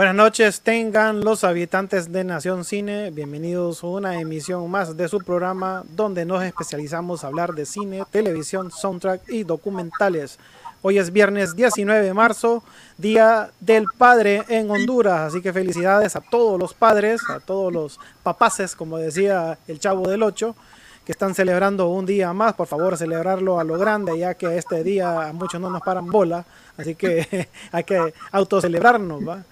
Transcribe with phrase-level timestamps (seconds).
[0.00, 3.10] Buenas noches, tengan los habitantes de Nación Cine.
[3.10, 8.02] Bienvenidos a una emisión más de su programa donde nos especializamos a hablar de cine,
[8.10, 10.38] televisión, soundtrack y documentales.
[10.80, 12.64] Hoy es viernes 19 de marzo,
[12.96, 18.00] Día del Padre en Honduras, así que felicidades a todos los padres, a todos los
[18.22, 20.56] papaces, como decía el chavo del 8,
[21.04, 22.54] que están celebrando un día más.
[22.54, 26.06] Por favor, celebrarlo a lo grande, ya que este día a muchos no nos paran
[26.06, 26.46] bola,
[26.78, 29.44] así que hay que autocelebrarnos, ¿va?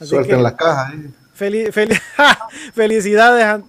[0.00, 0.92] Suelten la caja.
[0.94, 1.10] ¿eh?
[2.74, 3.64] felicidades,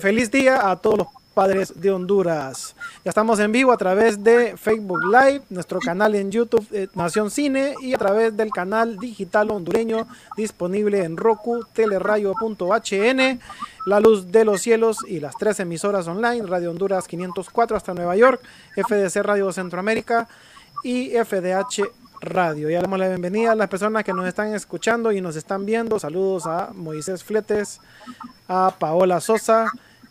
[0.00, 1.06] feliz día a todos los
[1.36, 2.74] padres de Honduras.
[3.04, 7.30] Ya estamos en vivo a través de Facebook Live, nuestro canal en YouTube eh, Nación
[7.30, 13.40] Cine y a través del canal digital hondureño disponible en Roku, telerayo.hn,
[13.84, 18.16] La Luz de los Cielos y las tres emisoras online, Radio Honduras 504 hasta Nueva
[18.16, 18.40] York,
[18.74, 20.28] FDC Radio Centroamérica
[20.84, 21.82] y FDH
[22.20, 22.70] Radio.
[22.70, 25.98] Ya damos la bienvenida a las personas que nos están escuchando y nos están viendo.
[25.98, 27.80] Saludos a Moisés Fletes,
[28.48, 29.70] a Paola Sosa.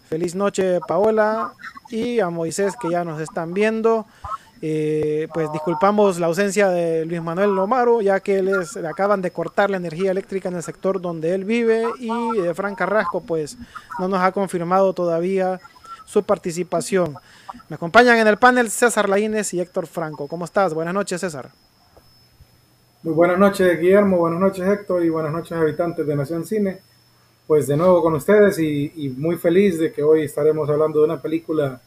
[0.09, 1.53] Feliz noche, Paola.
[1.89, 4.05] Y a Moisés que ya nos están viendo.
[4.61, 9.69] Eh, pues disculpamos la ausencia de Luis Manuel Lomaro, ya que les acaban de cortar
[9.69, 11.85] la energía eléctrica en el sector donde él vive.
[11.99, 13.57] Y de Fran Carrasco, pues
[13.99, 15.59] no nos ha confirmado todavía
[16.05, 17.15] su participación.
[17.69, 20.27] Me acompañan en el panel César Laínez y Héctor Franco.
[20.27, 20.73] ¿Cómo estás?
[20.73, 21.49] Buenas noches, César.
[23.05, 26.79] Muy buenas noches, Guillermo, buenas noches, Héctor, y buenas noches, habitantes de Nación Cine.
[27.45, 31.21] Pues de nuevo con ustedes y, muy feliz de que hoy estaremos hablando de una
[31.21, 31.79] película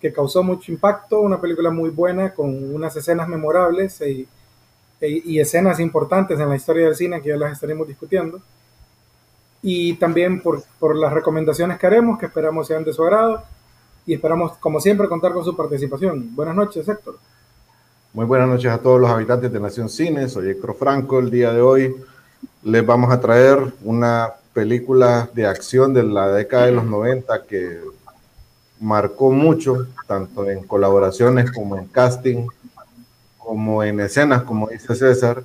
[0.00, 4.28] que causó mucho impacto, una película muy buena, con unas escenas memorables y,
[5.00, 8.40] e, y escenas importantes en la historia del cine que ya las estaremos discutiendo.
[9.62, 13.42] Y también por, por las recomendaciones que haremos, que esperamos sean de su agrado.
[14.06, 16.36] y esperamos, como siempre, contar con su participación.
[16.36, 17.18] Buenas noches, Héctor.
[18.16, 20.26] Muy buenas noches a todos los habitantes de Nación Cine.
[20.30, 21.18] Soy Héctor Franco.
[21.18, 21.94] El día de hoy
[22.62, 27.78] les vamos a traer una película de acción de la década de los 90 que
[28.80, 32.46] marcó mucho, tanto en colaboraciones como en casting,
[33.36, 35.44] como en escenas, como dice César.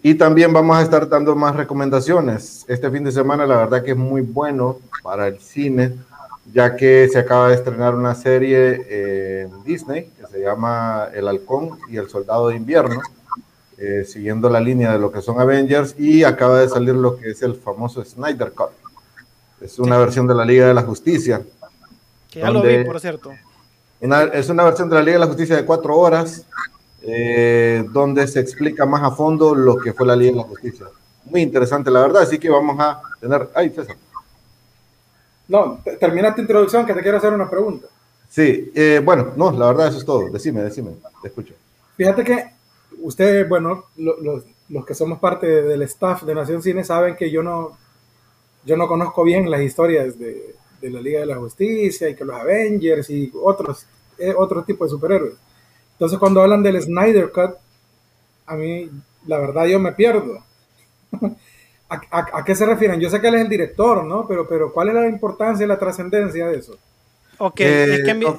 [0.00, 2.64] Y también vamos a estar dando más recomendaciones.
[2.68, 5.94] Este fin de semana la verdad que es muy bueno para el cine
[6.52, 11.78] ya que se acaba de estrenar una serie en Disney que se llama El Halcón
[11.88, 13.00] y el Soldado de Invierno,
[13.78, 17.30] eh, siguiendo la línea de lo que son Avengers, y acaba de salir lo que
[17.30, 18.70] es el famoso Snyder Cut.
[19.60, 21.42] Es una versión de la Liga de la Justicia.
[22.30, 23.32] Que ya lo vi, por cierto.
[24.00, 26.44] es una versión de la Liga de la Justicia de cuatro horas,
[27.02, 30.86] eh, donde se explica más a fondo lo que fue la Liga de la Justicia.
[31.24, 33.48] Muy interesante, la verdad, así que vamos a tener...
[33.54, 33.96] ¡Ay, César!
[35.48, 37.88] No, termina tu introducción que te quiero hacer una pregunta.
[38.28, 40.30] Sí, eh, bueno, no, la verdad eso es todo.
[40.30, 40.92] Decime, decime,
[41.22, 41.54] te escucho.
[41.96, 42.44] Fíjate que
[43.02, 47.76] ustedes, bueno, los que somos parte del staff de Nación Cine saben que yo no,
[48.64, 52.36] yo no conozco bien las historias de, la Liga de la Justicia y que los
[52.36, 53.86] Avengers y otros,
[54.18, 55.34] eh, otros tipos de superhéroes.
[55.92, 57.56] Entonces cuando hablan del Snyder Cut,
[58.46, 58.90] a mí
[59.26, 60.42] la verdad yo me pierdo.
[62.10, 63.00] ¿A, qué se refieren?
[63.00, 64.26] Yo sé que él es el director, ¿no?
[64.26, 66.78] Pero, pero ¿cuál es la importancia y la trascendencia de eso?
[67.38, 68.36] Ok, es que eh,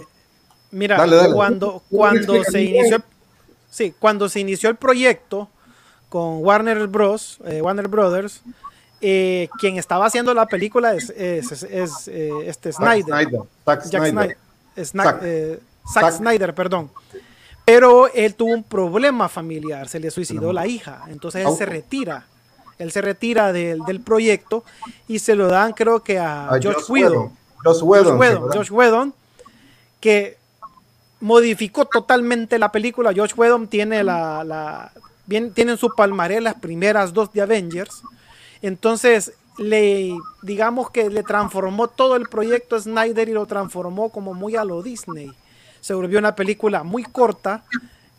[0.72, 3.04] mira, cuando, cuando se inició,
[3.69, 5.50] sí, cuando se inició el proyecto
[6.10, 8.42] con Warner Bros, eh, Warner Brothers,
[9.02, 13.28] eh, quien estaba haciendo la película es, este Snyder,
[13.66, 14.38] Zack Snyder,
[15.94, 16.12] Zack.
[16.13, 16.90] Snyder, perdón.
[17.66, 22.25] Pero él tuvo un problema familiar, se le suicidó la hija, entonces él se retira
[22.77, 24.63] él se retira del, proyecto
[25.07, 27.31] y se lo dan creo que a, Josh, Whedon.
[27.63, 28.51] Josh Whedon.
[28.51, 29.13] Josh Whedon,
[30.00, 30.38] que
[31.22, 33.13] modificó totalmente la película.
[33.16, 34.92] Josh Whedon tiene la, la
[35.25, 38.01] bien, tiene su palmarés las primeras dos de Avengers.
[38.62, 44.56] Entonces, le digamos que le transformó todo el proyecto Snyder y lo transformó como muy
[44.56, 45.31] a lo Disney.
[45.81, 47.63] Se volvió una película muy corta,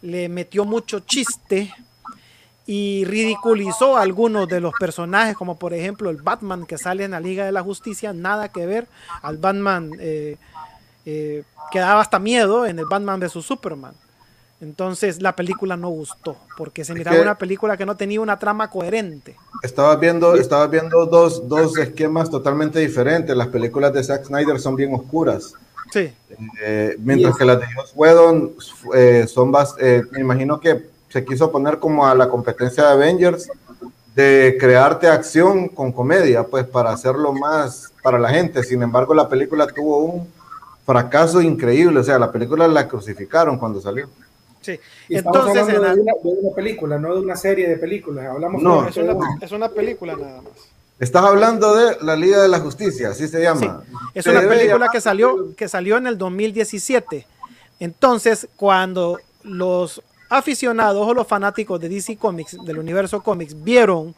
[0.02, 1.72] le metió mucho chiste,
[2.66, 7.12] y ridiculizó a algunos de los personajes, como por ejemplo el Batman que sale en
[7.12, 8.88] la Liga de la Justicia, nada que ver
[9.22, 10.36] al Batman eh,
[11.04, 13.94] eh, que daba hasta miedo en el Batman de su Superman.
[14.60, 18.68] Entonces la película no gustó, porque se miraba una película que no tenía una trama
[18.68, 19.36] coherente.
[19.62, 23.36] Estaba viendo, estaba viendo dos, dos esquemas totalmente diferentes.
[23.36, 25.52] Las películas de Zack Snyder son bien oscuras.
[25.92, 26.10] Sí.
[26.62, 28.54] Eh, mientras que las de Joss Whedon
[29.28, 33.48] son más, me imagino que se quiso poner como a la competencia de Avengers
[34.14, 38.62] de crearte acción con comedia, pues para hacerlo más para la gente.
[38.62, 40.28] Sin embargo, la película tuvo un
[40.84, 44.10] fracaso increíble, o sea, la película la crucificaron cuando salió.
[44.60, 44.78] Sí,
[45.08, 48.26] entonces hablando de, una, película, no de una serie de películas.
[48.26, 50.52] Hablamos no, es una, es una película nada más.
[51.00, 53.82] Estás hablando de la Liga de la Justicia, así se llama.
[54.12, 57.26] Es una película que salió, que salió en el 2017.
[57.80, 64.14] Entonces, cuando los aficionados o los fanáticos de DC Comics, del universo Comics, vieron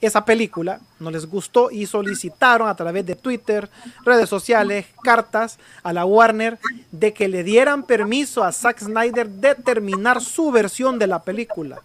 [0.00, 3.70] esa película, no les gustó y solicitaron a través de Twitter,
[4.04, 6.58] redes sociales, cartas a la Warner
[6.90, 11.82] de que le dieran permiso a Zack Snyder de terminar su versión de la película.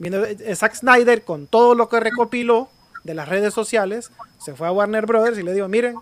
[0.00, 2.68] Eh, Zack Snyder con todo lo que recopiló
[3.02, 5.96] de las redes sociales, se fue a Warner Brothers y le dijo, miren,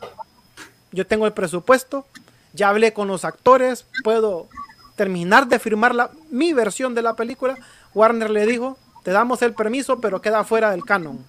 [0.93, 2.05] yo tengo el presupuesto,
[2.52, 4.49] ya hablé con los actores, puedo
[5.00, 7.57] terminar de firmar la, mi versión de la película,
[7.95, 11.25] Warner le dijo, te damos el permiso, pero queda fuera del canon.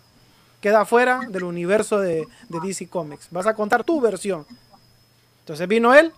[0.60, 3.30] Queda fuera del universo de, de DC Comics.
[3.32, 4.46] Vas a contar tu versión.
[5.40, 6.12] Entonces vino él,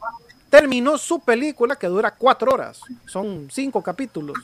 [0.49, 2.81] terminó su película que dura cuatro horas.
[3.05, 4.35] Son cinco capítulos.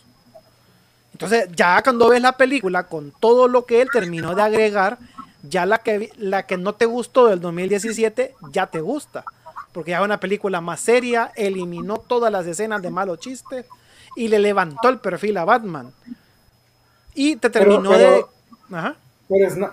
[1.11, 4.99] Entonces, ya cuando ves la película con todo lo que él terminó de agregar,
[5.41, 9.25] ya la que, la que no te gustó del 2017, ya te gusta
[9.71, 13.65] porque ya una película más seria, eliminó todas las escenas de malo chiste
[14.15, 15.93] y le levantó el perfil a Batman.
[17.13, 18.25] Y te terminó de...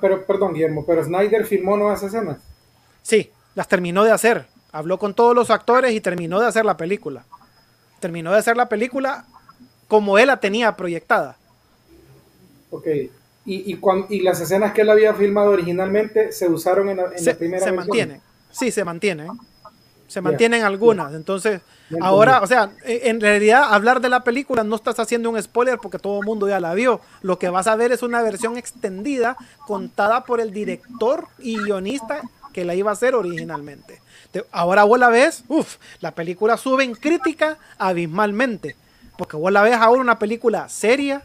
[0.01, 2.39] Pero, perdón, Guillermo, pero Snyder filmó nuevas escenas.
[3.03, 4.47] Sí, las terminó de hacer.
[4.71, 7.25] Habló con todos los actores y terminó de hacer la película.
[8.01, 9.25] Terminó de hacer la película
[9.89, 11.39] como él la tenía proyectada.
[12.71, 12.87] Ok.
[13.47, 17.19] Y, y, y las escenas que él había filmado originalmente se usaron en la, en
[17.19, 18.21] se, la primera Se mantienen.
[18.51, 19.31] Sí, se mantienen
[20.09, 21.15] se mantienen algunas.
[21.15, 21.61] Entonces,
[22.01, 25.99] ahora, o sea, en realidad hablar de la película no estás haciendo un spoiler porque
[25.99, 27.01] todo el mundo ya la vio.
[27.23, 29.37] Lo que vas a ver es una versión extendida
[29.67, 32.23] contada por el director y guionista
[32.53, 34.01] que la iba a hacer originalmente.
[34.51, 38.77] ahora vos la ves, uff, la película sube en crítica abismalmente.
[39.19, 41.23] Porque vos la ves ahora una película seria,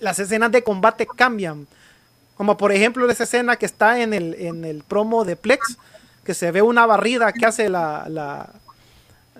[0.00, 1.66] las escenas de combate cambian.
[2.36, 5.78] Como por ejemplo esa escena que está en el, en el promo de Plex,
[6.26, 8.50] que se ve una barrida que hace la, la,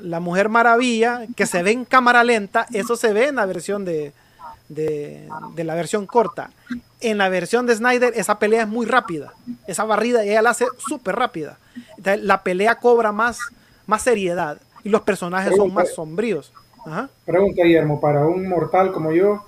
[0.00, 3.84] la Mujer Maravilla, que se ve en cámara lenta, eso se ve en la versión
[3.84, 4.12] de,
[4.68, 6.50] de, la versión corta.
[7.00, 9.32] En la versión de Snyder, esa pelea es muy rápida.
[9.66, 11.58] Esa barrida ella la hace súper rápida.
[12.04, 13.40] la pelea cobra más,
[13.86, 16.52] más seriedad y los personajes son más sombríos.
[17.24, 19.44] Pregunta, Guillermo, para un mortal como yo,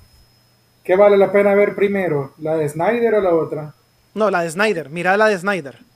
[0.83, 2.33] ¿qué vale la pena ver primero?
[2.39, 3.75] ¿La de Snyder o la otra?
[4.15, 4.91] No, la de Snyder.
[4.91, 5.88] Mira la de Snyder.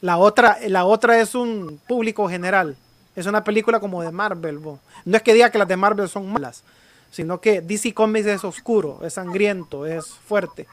[0.00, 2.76] La otra, la otra es un público general.
[3.16, 4.60] Es una película como de Marvel.
[4.60, 6.62] No es que diga que las de Marvel son malas,
[7.10, 10.66] sino que DC Comics es oscuro, es sangriento, es fuerte.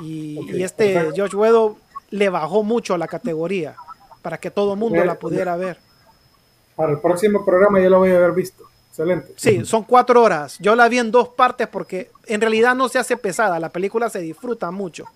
[0.00, 1.76] Y, este George Wedo
[2.10, 3.76] le bajó mucho la categoría
[4.22, 5.78] para que todo el mundo la pudiera ver.
[6.76, 8.64] Para el próximo programa ya lo voy a haber visto.
[8.90, 9.32] Excelente.
[9.36, 10.56] Sí, son cuatro horas.
[10.60, 13.58] Yo la vi en dos partes porque en realidad no se hace pesada.
[13.58, 15.06] La película se disfruta mucho.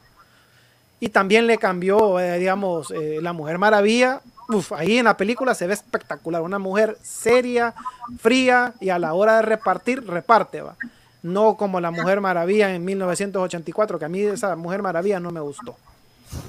[1.01, 5.55] Y también le cambió, eh, digamos, eh, La Mujer Maravilla uf, ahí en la película
[5.55, 6.43] se ve espectacular.
[6.43, 7.75] Una mujer seria,
[8.21, 10.77] fría y a la hora de repartir, reparte, va.
[11.23, 15.41] No como la Mujer Maravilla en 1984, que a mí esa Mujer Maravilla no me
[15.41, 15.77] gustó.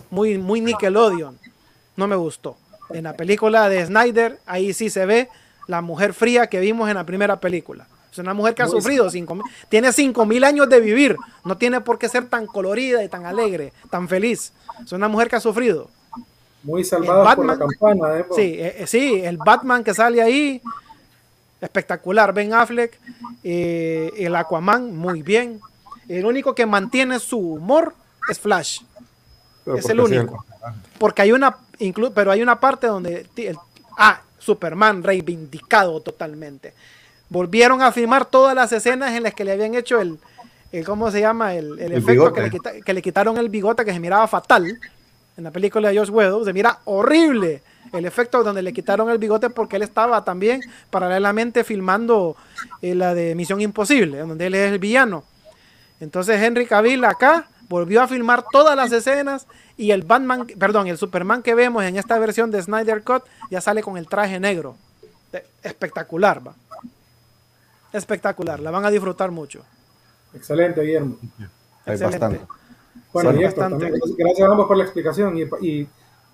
[0.09, 1.37] Muy, muy Nickelodeon,
[1.95, 2.57] no me gustó.
[2.89, 5.29] En la película de Snyder, ahí sí se ve
[5.67, 7.87] la mujer fría que vimos en la primera película.
[8.19, 11.15] Es una mujer que ha sufrido, cinco, tiene cinco mil años de vivir.
[11.45, 14.51] No tiene por qué ser tan colorida y tan alegre, tan feliz.
[14.83, 15.89] Es una mujer que ha sufrido.
[16.63, 18.19] Muy salvada por la campana.
[18.19, 18.25] ¿eh?
[18.35, 20.61] Sí, eh, sí, el Batman que sale ahí,
[21.61, 22.33] espectacular.
[22.33, 22.99] Ben Affleck,
[23.41, 25.61] eh, el Aquaman, muy bien.
[26.09, 27.95] El único que mantiene su humor
[28.29, 28.81] es Flash.
[29.77, 30.43] es el único.
[30.97, 31.55] Porque hay una,
[32.13, 33.25] pero hay una parte donde,
[33.97, 36.73] ah, Superman reivindicado totalmente.
[37.29, 40.19] Volvieron a filmar todas las escenas en las que le habían hecho el,
[40.85, 41.53] ¿cómo se llama?
[41.53, 44.79] El, efecto que le, que le, quitaron el bigote que se miraba fatal
[45.37, 47.61] en la película de Josh Whedon, se mira horrible
[47.93, 52.35] el efecto donde le quitaron el bigote porque él estaba también paralelamente filmando
[52.81, 55.23] eh, la de Misión Imposible, donde él es el villano.
[55.99, 60.97] Entonces Henry Cavill acá volvió a filmar todas las escenas y el Batman, perdón, el
[60.97, 64.75] Superman que vemos en esta versión de Snyder Cut ya sale con el traje negro.
[65.63, 66.53] Espectacular, va.
[67.91, 69.63] Espectacular, la van a disfrutar mucho.
[70.33, 71.17] Excelente, Guillermo.
[71.85, 72.41] Excelente.
[73.11, 75.87] Bueno, y esto, también, gracias a ambos por la explicación y,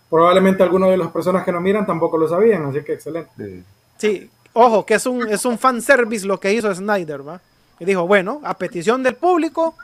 [0.10, 3.64] probablemente algunos de las personas que nos miran tampoco lo sabían, así que excelente.
[3.98, 7.42] Sí, ojo, que es un, es un fanservice lo que hizo Snyder, ¿va?
[7.80, 9.76] Y dijo, bueno, a petición del público,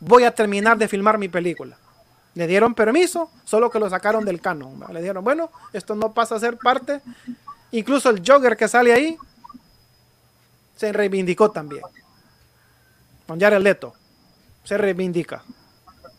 [0.00, 1.76] voy a terminar de filmar mi película.
[2.34, 4.80] Le dieron permiso, solo que lo sacaron del canon.
[4.92, 7.00] Le dijeron, bueno, esto no pasa a ser parte.
[7.70, 9.16] Incluso el Joker que sale ahí
[10.76, 11.82] se reivindicó también.
[13.26, 13.94] Con Jared Leto.
[14.64, 15.42] Se reivindica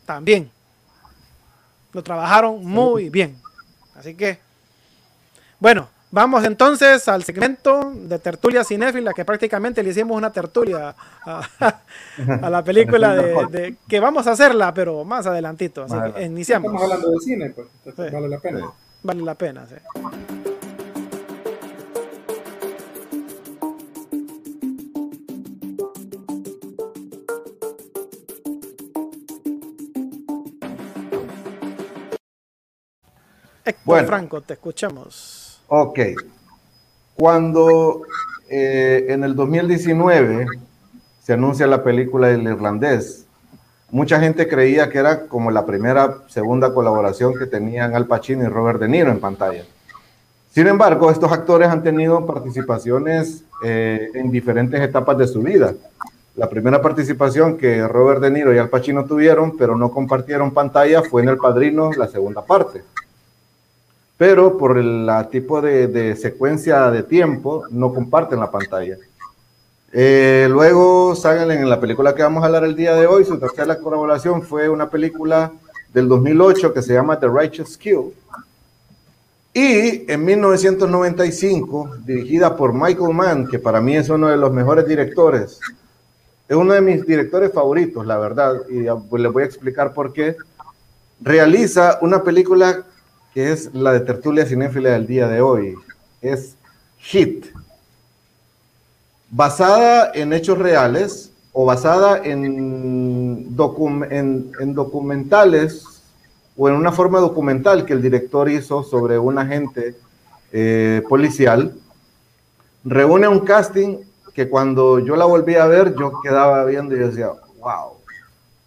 [0.05, 0.49] también.
[1.93, 3.37] Lo trabajaron muy bien.
[3.95, 4.39] Así que,
[5.59, 10.95] bueno, vamos entonces al segmento de tertulia cinéfila, que prácticamente le hicimos una tertulia
[11.25, 13.15] a, la película
[13.49, 15.83] de, que vamos a hacerla, pero más adelantito.
[15.83, 16.67] Así que iniciamos.
[16.67, 18.71] Estamos hablando de cine, pues, vale la pena.
[19.03, 19.75] Vale la pena, sí.
[33.83, 35.61] Bueno, Franco, te escuchamos.
[35.67, 35.99] Ok.
[37.15, 38.01] Cuando
[38.49, 40.45] eh, en el 2019
[41.21, 43.25] se anuncia la película del irlandés,
[43.89, 48.47] mucha gente creía que era como la primera, segunda colaboración que tenían Al Pacino y
[48.47, 49.63] Robert De Niro en pantalla.
[50.51, 55.73] Sin embargo, estos actores han tenido participaciones eh, en diferentes etapas de su vida.
[56.35, 61.01] La primera participación que Robert De Niro y Al Pacino tuvieron, pero no compartieron pantalla,
[61.01, 62.83] fue en El Padrino, la segunda parte
[64.17, 68.97] pero por el tipo de, secuencia de tiempo no comparten la pantalla.
[69.91, 73.39] Eh, luego salen en la película que vamos a hablar el día de hoy, su
[73.39, 75.51] tercera colaboración fue una película
[75.93, 78.13] del 2008 que se llama The Righteous Kill.
[79.53, 84.85] Y en 1995, dirigida por Michael Mann, que para mí es uno de los mejores
[84.85, 85.59] directores,
[86.47, 90.35] es uno de mis directores favoritos, la verdad, y les voy a explicar por qué,
[91.21, 92.83] realiza una película
[93.35, 95.75] que es la de tertulia cinéfila del día de hoy.
[96.21, 96.55] Es
[96.99, 97.47] Hit.
[99.29, 103.55] Basada en hechos reales o basada en, en,
[104.73, 105.83] documentales
[106.55, 109.97] o en una forma documental que el director hizo sobre un agente
[110.53, 111.75] eh, policial,
[112.85, 113.97] reúne un casting
[114.33, 117.94] que cuando yo la volví a ver, yo quedaba viendo y decía, wow.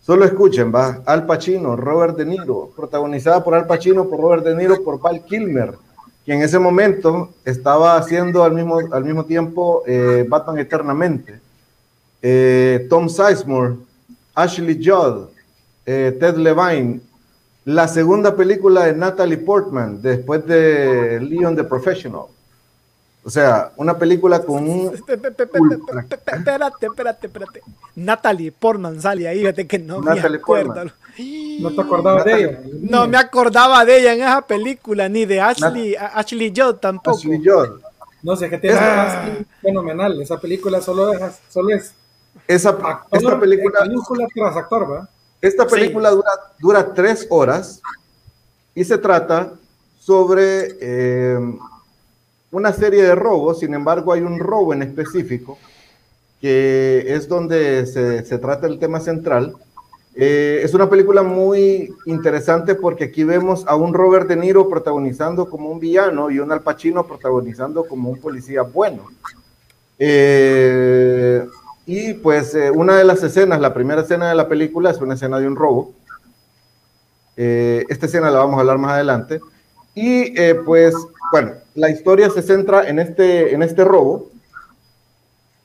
[0.09, 4.57] Solo escuchen, va, Al Pacino, Robert De Niro, protagonizada por Al Pacino, por Robert De
[4.57, 5.75] Niro, por Val Kilmer,
[6.25, 11.38] que en ese momento estaba haciendo al mismo, al mismo tiempo eh, Batman Eternamente.
[12.23, 13.75] Eh, Tom Sizemore,
[14.35, 15.29] Ashley Judd,
[15.85, 17.03] eh, Ted Levine,
[17.67, 22.29] la segunda película de Natalie Portman después de Leon the Professional.
[23.28, 24.94] O sea, una película con un.
[24.94, 25.42] Espérate,
[26.87, 27.61] espérate, espérate.
[27.94, 30.90] Natalie Portman sale ahí, fíjate que no me acuerdo.
[31.61, 32.61] ¿No te acordabas de ella?
[32.80, 37.18] No me acordaba de ella en esa película, ni de Ashley, Ashley Judd tampoco.
[37.18, 37.82] Ashley Judd.
[38.23, 39.37] No sé, que tiene ah.
[39.61, 40.23] fenomenal.
[40.23, 41.92] Esa película solo, es, solo es.
[42.47, 42.78] Esa,
[43.12, 43.80] esta película.
[44.35, 45.08] tras actor, ¿verdad?
[45.42, 47.82] Esta película dura, dura tres horas
[48.75, 49.52] y se trata
[49.99, 51.38] sobre eh,
[52.50, 55.59] una serie de robos, sin embargo hay un robo en específico
[56.40, 59.55] que es donde se, trata el tema central.
[60.14, 65.49] Eh, es una película muy interesante porque aquí vemos a un Robert De Niro protagonizando
[65.49, 69.07] como un villano y un Al Pacino protagonizando como un policía bueno.
[69.99, 71.47] Eh,
[71.87, 75.14] y pues eh, una de las escenas, la primera escena de la película es una
[75.14, 75.93] escena de un robo.
[77.37, 79.40] Esta escena la vamos a hablar más adelante.
[79.95, 80.33] Y
[80.64, 80.93] pues,
[81.31, 84.30] bueno, la historia se centra en este, en este robo,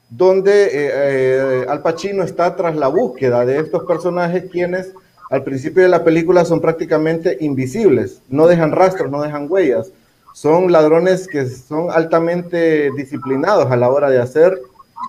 [0.10, 4.94] donde Al Pacino está tras la búsqueda de estos personajes quienes
[5.34, 9.92] al principio de la película son prácticamente invisibles, no dejan rastros, no dejan huellas.
[10.36, 14.60] Son ladrones que son altamente disciplinados a la hora de hacer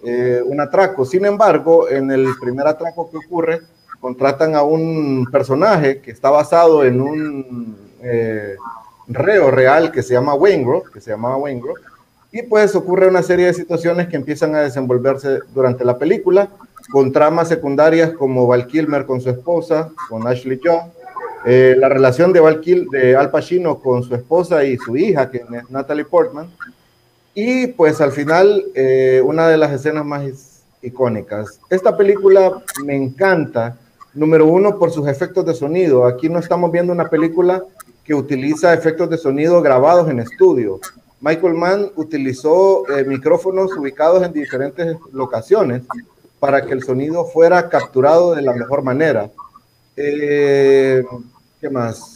[0.02, 1.04] eh, un atraco.
[1.04, 3.60] Sin embargo, en el primer atraco que ocurre,
[4.00, 8.56] contratan a un personaje que está basado en un eh,
[9.08, 11.74] reo real que se llama Waingro, que se llamaba Waingro,
[12.32, 16.48] y pues ocurre una serie de situaciones que empiezan a desenvolverse durante la película,
[16.90, 20.90] con tramas secundarias como Val Kilmer con su esposa, con Ashley Young,
[21.46, 25.38] eh, la relación de, Val de Al Pacino con su esposa y su hija, que
[25.38, 26.48] es Natalie Portman,
[27.34, 30.22] y pues al final, eh, una de las escenas más
[30.82, 31.60] icónicas.
[31.68, 33.76] Esta película me encanta,
[34.12, 36.06] número uno, por sus efectos de sonido.
[36.06, 37.64] Aquí no estamos viendo una película
[38.04, 40.80] que utiliza efectos de sonido grabados en estudio.
[41.20, 45.82] Michael Mann utilizó eh, micrófonos ubicados en diferentes locaciones
[46.38, 49.30] para que el sonido fuera capturado de la mejor manera.
[49.96, 51.02] Eh,
[51.60, 52.14] ¿Qué más?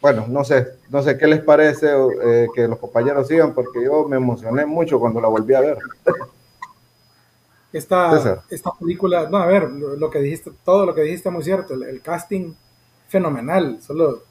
[0.00, 1.88] bueno, no sé, no sé qué les parece
[2.22, 5.78] eh, que los compañeros sigan, porque yo me emocioné mucho cuando la volví a ver.
[7.72, 11.74] Esta, esta película, no, a ver, lo, que dijiste, todo lo que dijiste muy cierto,
[11.74, 12.54] el, casting
[13.08, 14.22] fenomenal, solo,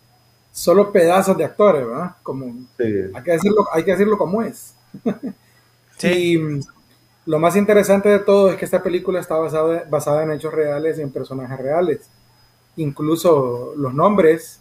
[0.58, 2.15] solo pedazos de actores, ¿verdad?
[2.24, 2.46] Como,
[2.80, 4.74] hay, que decirlo, hay que decirlo como es.
[5.98, 6.08] sí.
[6.08, 6.60] Y
[7.28, 10.98] lo más interesante de todo es que esta película está basada, basada en hechos reales
[10.98, 12.10] y en personajes reales.
[12.76, 14.60] Incluso los nombres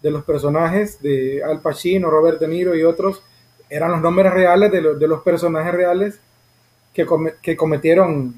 [0.00, 3.22] de los personajes de Al Pacino, Robert De Niro y otros
[3.68, 6.20] eran los nombres reales de, de los personajes reales
[6.94, 7.06] que,
[7.42, 8.34] que cometieron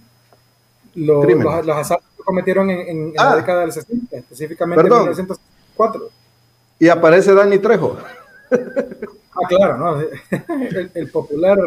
[0.97, 3.37] los, los, asaltos que cometieron en, la ah.
[3.37, 6.20] década del 60, específicamente en 1904.
[6.81, 7.99] Y aparece Dani Trejo.
[8.51, 10.01] Ah, claro, ¿no?
[10.95, 11.59] el, popular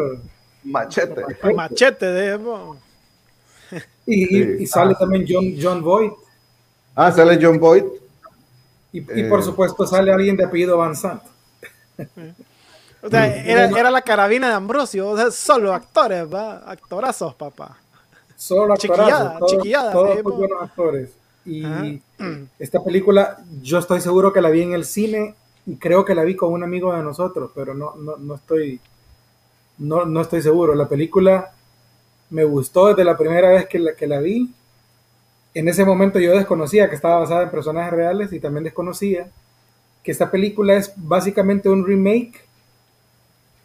[0.64, 1.22] machete.
[1.54, 2.38] machete de...
[4.06, 6.10] Y, y, sale ah, también John, John Boyd.
[6.94, 7.84] Ah, sale John Boyd.
[8.92, 11.22] Y, por eh, supuesto sale alguien de apellido Van Sant.
[13.02, 16.70] O sea, era, la carabina de Ambrosio, o sea, solo actores, ¿va?
[16.70, 17.76] Actorazos, papá.
[18.36, 19.50] Solo actorazos.
[19.50, 21.10] Chiquillada, todos, todos buenos actores.
[21.46, 22.00] Y
[22.58, 25.34] esta película, yo estoy seguro que la vi en el cine
[25.66, 28.80] y creo que la vi con un amigo de nosotros, pero no, no, no estoy,
[29.78, 30.74] no, no, estoy seguro.
[30.74, 31.52] La película
[32.30, 34.52] me gustó desde la primera vez que la, que la vi
[35.54, 39.28] en ese momento yo desconocía que estaba basada en personajes reales y también desconocía
[40.02, 42.44] que esta película es básicamente un remake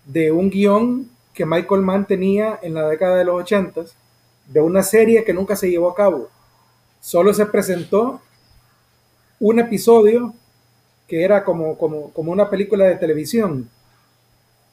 [0.05, 3.85] de un guion que Michael Mann tenía en la década de los 80
[4.47, 6.29] de una serie que nunca se llevó a cabo.
[7.01, 8.21] Solo se presentó
[9.39, 10.33] un episodio
[11.07, 13.69] que era como, como, como una película de televisión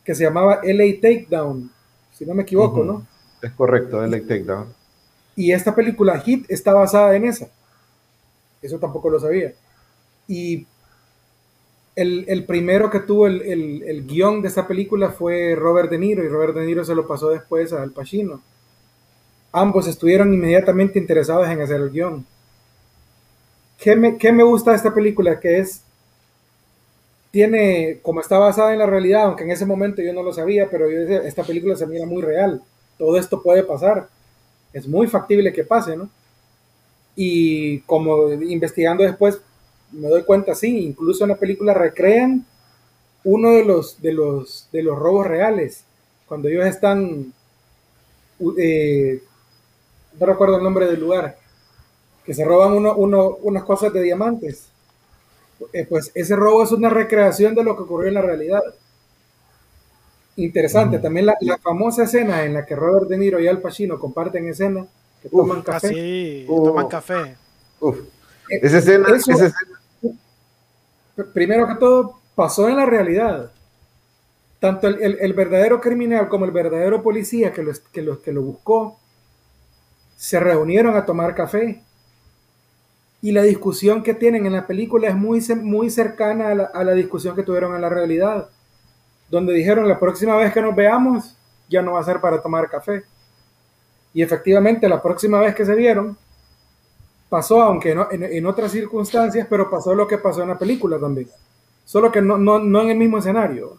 [0.04, 1.70] que se llamaba LA Takedown,
[2.12, 3.06] si no me equivoco, ¿no?
[3.42, 4.72] Es correcto, LA Takedown.
[5.34, 7.48] Y esta película Hit está basada en esa.
[8.62, 9.52] Eso tampoco lo sabía.
[10.28, 10.66] Y
[11.94, 13.42] el, primero que tuvo el,
[13.82, 17.06] el, guion de esta película fue Robert De Niro y Robert De Niro se lo
[17.06, 18.42] pasó después a Al Pacino.
[19.58, 22.26] Ambos estuvieron inmediatamente interesados en hacer el guion.
[23.78, 25.40] ¿Qué me, qué me gusta de esta película?
[25.40, 25.80] Que es
[27.30, 30.68] tiene, como está basada en la realidad, aunque en ese momento yo no lo sabía,
[30.70, 32.62] pero yo decía, esta película se mira muy real,
[32.98, 34.10] todo esto puede pasar,
[34.74, 36.10] es muy factible que pase, ¿no?
[37.14, 39.40] Y como investigando después
[39.90, 42.44] me doy cuenta, sí, incluso en la película recrean
[43.24, 45.84] uno de los, de los, de los robos reales,
[46.26, 47.32] cuando ellos están,
[48.58, 49.22] eh,
[50.18, 51.36] no recuerdo el nombre del lugar,
[52.24, 54.68] que se roban uno, uno, unas cosas de diamantes.
[55.72, 58.62] Eh, pues ese robo es una recreación de lo que ocurrió en la realidad.
[60.36, 64.46] Interesante, también la, famosa escena en la que Robert De Niro y Al Pacino comparten
[64.48, 64.86] escena,
[65.22, 65.88] que toman café.
[65.88, 67.36] Sí, toman café.
[67.80, 67.98] Uf.
[68.50, 69.54] Eh, esa escena, esa escena.
[71.32, 73.50] Primero que todo, pasó en la realidad.
[74.60, 78.98] Tanto el, verdadero criminal como el verdadero policía que lo, que, lo, que lo buscó
[80.16, 81.82] se reunieron a tomar café.
[83.22, 86.84] Y la discusión que tienen en la película es muy, muy cercana a la, a
[86.84, 88.48] la discusión que tuvieron en la realidad,
[89.30, 91.36] donde dijeron la próxima vez que nos veamos
[91.68, 93.04] ya no va a ser para tomar café.
[94.14, 96.16] Y efectivamente la próxima vez que se vieron
[97.28, 101.28] pasó, aunque no, en, otras circunstancias, pero pasó lo que pasó en la película también.
[101.84, 103.78] Solo que no, no, no en el mismo escenario.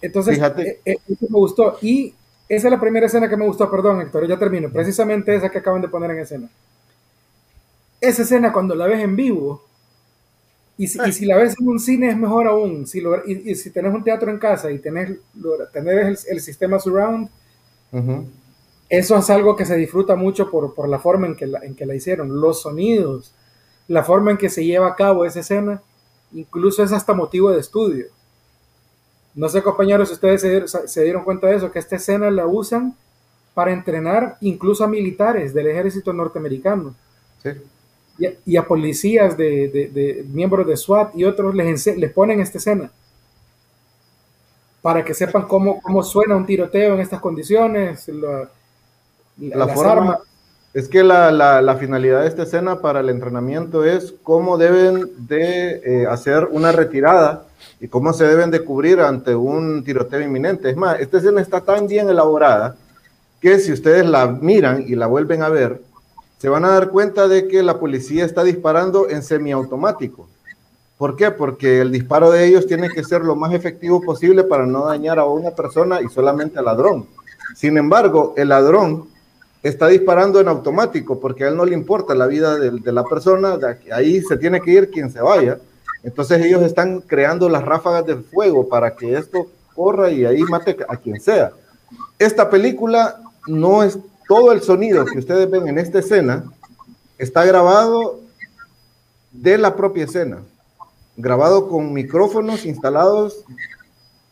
[0.00, 1.78] Entonces, eh, eh, eso me gustó.
[1.80, 2.14] Y
[2.48, 4.70] esa es la primera escena que me gustó, perdón, Héctor, ya termino.
[4.70, 6.48] Precisamente esa que acaban de poner en escena.
[8.00, 9.64] Esa escena, cuando la ves en vivo,
[10.76, 12.86] y si, y si la ves en un cine es mejor aún.
[12.86, 15.18] Si lo, y, si tenés un teatro en casa y tenés,
[15.72, 17.30] tenés el, sistema surround,
[18.90, 21.74] eso es algo que se disfruta mucho por, por la forma en que la, en
[21.74, 22.40] que la hicieron.
[22.40, 23.32] Los sonidos,
[23.88, 25.80] la forma en que se lleva a cabo esa escena,
[26.32, 28.06] incluso es hasta motivo de estudio.
[29.34, 32.94] No sé, compañeros, si ustedes se, dieron cuenta de eso, que esta escena la usan
[33.52, 36.94] para entrenar incluso a militares del ejército norteamericano.
[38.46, 42.90] Y, a, policías de, miembros de SWAT y otros les, les ponen esta escena.
[44.80, 50.20] Para que sepan cómo, cómo suena un tiroteo en estas condiciones, la, forma,
[50.74, 56.06] Es que la, finalidad de esta escena para el entrenamiento es cómo deben de eh,
[56.10, 57.46] hacer una retirada
[57.80, 60.68] y cómo se deben de cubrir ante un tiroteo inminente.
[60.68, 62.74] Es más, esta escena está tan bien elaborada
[63.40, 65.80] que si ustedes la miran y la vuelven a ver,
[66.38, 70.26] se van a dar cuenta de que la policía está disparando en semiautomático.
[70.98, 71.30] ¿Por qué?
[71.30, 75.20] Porque el disparo de ellos tiene que ser lo más efectivo posible para no dañar
[75.20, 77.06] a una persona y solamente al ladrón.
[77.54, 79.13] Sin embargo, el ladrón
[79.64, 83.58] está disparando en automático porque a él no le importa la vida de, la persona,
[83.92, 85.58] ahí se tiene que ir quien se vaya.
[86.02, 90.76] Entonces ellos están creando las ráfagas de fuego para que esto corra y ahí mate
[90.86, 91.52] a quien sea.
[92.18, 93.98] Esta película no es
[94.28, 96.44] todo el sonido que ustedes ven en esta escena,
[97.16, 98.20] está grabado
[99.32, 100.42] de la propia escena,
[101.16, 103.44] grabado con micrófonos instalados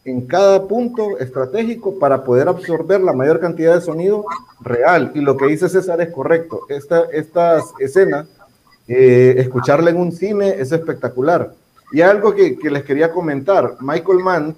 [0.05, 4.25] en cada punto estratégico para poder absorber la mayor cantidad de sonido
[4.61, 5.12] real.
[5.15, 6.62] Y lo que dice César es correcto.
[6.69, 8.27] Esta, estas escenas,
[8.88, 11.53] eh, escucharla en un cine es espectacular.
[11.93, 14.57] Y algo que, que, les quería comentar, Michael Mann,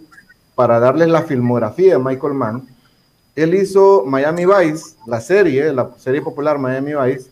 [0.54, 2.68] para darles la filmografía de Michael Mann,
[3.34, 7.28] él hizo Miami Vice, la serie, la serie popular Miami Vice,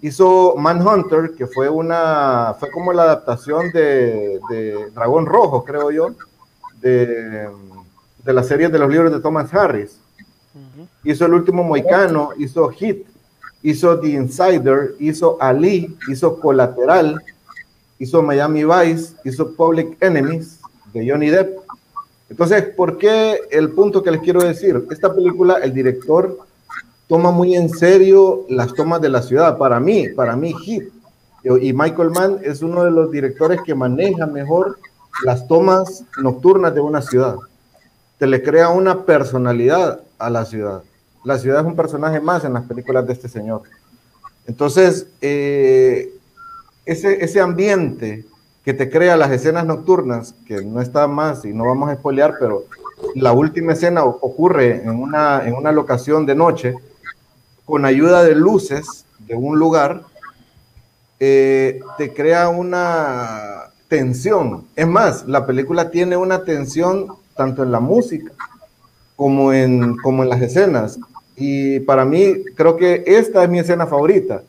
[0.00, 6.08] hizo Manhunter, que fue una, fue como la adaptación de, de Dragón Rojo, creo yo,
[6.82, 7.48] de,
[8.24, 9.98] de la serie de los libros de Thomas Harris.
[11.04, 13.06] Hizo El último Moicano, hizo Hit,
[13.62, 17.20] hizo The Insider, hizo Ali, hizo Colateral,
[17.98, 20.60] hizo Miami Vice, hizo Public Enemies
[20.92, 21.58] de Johnny Depp.
[22.28, 24.84] Entonces, ¿por qué el punto que les quiero decir?
[24.90, 26.38] Esta película, el director
[27.06, 29.58] toma muy en serio las tomas de la ciudad.
[29.58, 30.84] Para mí, para mí, Hit.
[31.44, 34.78] Y Michael Mann es uno de los directores que maneja mejor
[35.24, 37.36] las tomas nocturnas de una ciudad.
[38.18, 40.82] Te le crea una personalidad a la ciudad.
[41.24, 43.62] La ciudad es un personaje más en las películas de este señor.
[44.46, 46.12] Entonces, eh,
[46.84, 48.24] ese, ese ambiente
[48.64, 52.34] que te crea las escenas nocturnas, que no está más y no vamos a spoilear,
[52.38, 52.64] pero
[53.14, 56.74] la última escena ocurre en una, en una locación de noche
[57.64, 60.02] con ayuda de luces de un lugar,
[61.18, 63.61] eh, te crea una
[63.92, 64.64] tensión.
[64.74, 68.32] Es más, la película tiene una tensión tanto en la música
[69.16, 70.98] como en, como en las escenas.
[71.36, 74.44] Y para mí, creo que esta es mi escena favorita.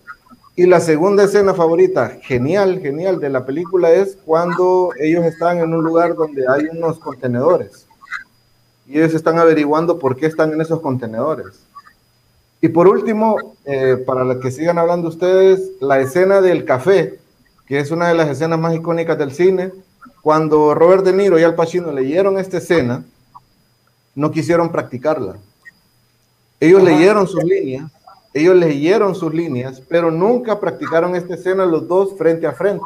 [0.56, 5.73] Y la segunda escena favorita, genial, genial de la película es cuando ellos están en
[5.73, 7.86] un lugar donde hay unos contenedores.
[8.88, 11.65] Y ellos están averiguando por qué están en esos contenedores.
[12.62, 17.19] Y por último, eh, para los que sigan hablando ustedes, la escena del café,
[17.67, 19.71] que es una de las escenas más icónicas del cine,
[20.21, 23.04] cuando Robert De Niro y Al Pacino leyeron esta escena,
[24.15, 25.38] no quisieron practicarla.
[26.60, 27.91] Ellos leyeron sus líneas,
[28.34, 32.86] ellos leyeron sus líneas, pero nunca practicaron esta escena los dos frente a frente,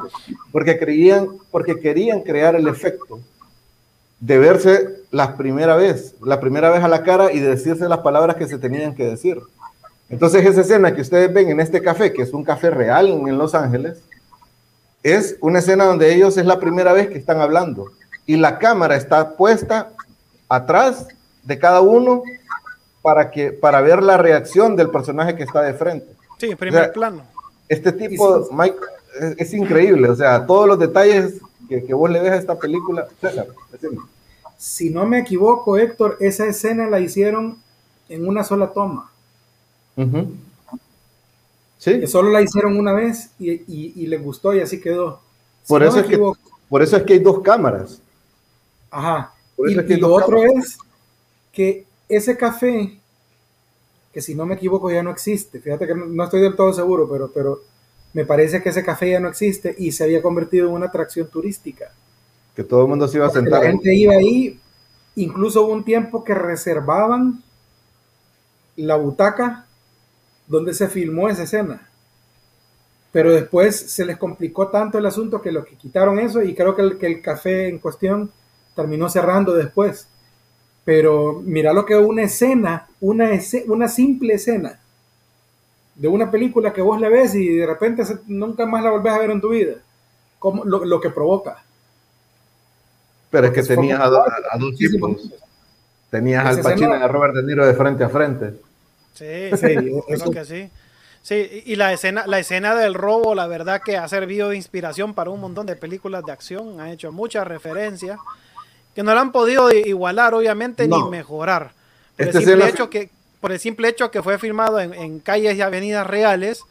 [0.52, 3.20] porque creían, porque querían crear el efecto
[4.20, 8.36] de verse la primera vez, la primera vez a la cara y decirse las palabras
[8.36, 9.40] que se tenían que decir.
[10.10, 13.38] Entonces esa escena que ustedes ven en este café, que es un café real en
[13.38, 14.02] Los Ángeles,
[15.16, 17.92] es una escena donde ellos es la primera vez que están hablando
[18.26, 19.92] y la cámara está puesta
[20.50, 21.08] atrás
[21.44, 22.24] de cada uno
[23.02, 26.08] para, que, para ver la reacción del personaje que está de frente.
[26.38, 27.24] Sí, en primer plano.
[27.70, 28.78] Este tipo, Mike,
[29.38, 31.36] es, increíble, o sea, todos los detalles
[31.70, 33.08] que, que vos le ves a esta película.
[34.58, 37.58] si no me equivoco, Héctor, esa escena la hicieron
[38.10, 39.12] en una sola toma.
[41.78, 42.00] Sí.
[42.00, 45.22] Que solo la hicieron una vez y, y, y les gustó y así quedó.
[45.68, 46.20] por, eso es que,
[46.70, 48.02] por eso es que hay dos cámaras.
[48.90, 49.34] Ajá.
[49.58, 50.78] y, lo otro es
[51.52, 53.00] que ese café,
[54.12, 57.08] que si no me equivoco ya no existe, fíjate que no, estoy del todo seguro,
[57.10, 57.62] pero, pero
[58.14, 61.28] me parece que ese café ya no existe y se había convertido en una atracción
[61.30, 61.92] turística.
[62.56, 63.62] Que todo el mundo se iba a sentar.
[63.62, 64.60] La gente iba ahí,
[65.16, 67.44] incluso hubo un tiempo que reservaban
[68.76, 69.67] la butaca
[70.48, 71.90] donde se filmó esa escena.
[73.12, 76.76] Pero después se les complicó tanto el asunto que lo que quitaron eso y creo
[76.76, 78.32] que el, que el café en cuestión
[78.76, 80.08] terminó cerrando después.
[80.86, 83.30] Pero mira lo que una escena, una,
[83.68, 84.80] una simple escena
[85.96, 89.20] de una película que vos la ves y de repente nunca más la volvés a
[89.20, 89.76] ver en tu vida.
[90.40, 91.64] Como, lo, que provoca.
[93.32, 94.10] Pero es que tenías a,
[94.60, 95.32] dos tipos.
[96.12, 98.54] Tenías al Pacino y a Robert De Niro de frente a frente.
[99.18, 99.76] Sí, sí,
[100.08, 100.70] creo que sí.
[101.22, 105.14] Sí, y la escena, la escena del robo, la verdad que ha servido de inspiración
[105.14, 108.18] para un montón de películas de acción, ha hecho muchas referencias
[108.96, 111.74] que no la han podido igualar, obviamente, ni mejorar.
[112.16, 113.10] Por, el simple hecho que,
[113.42, 116.64] por el simple hecho que fue filmado en, calles y avenidas reales,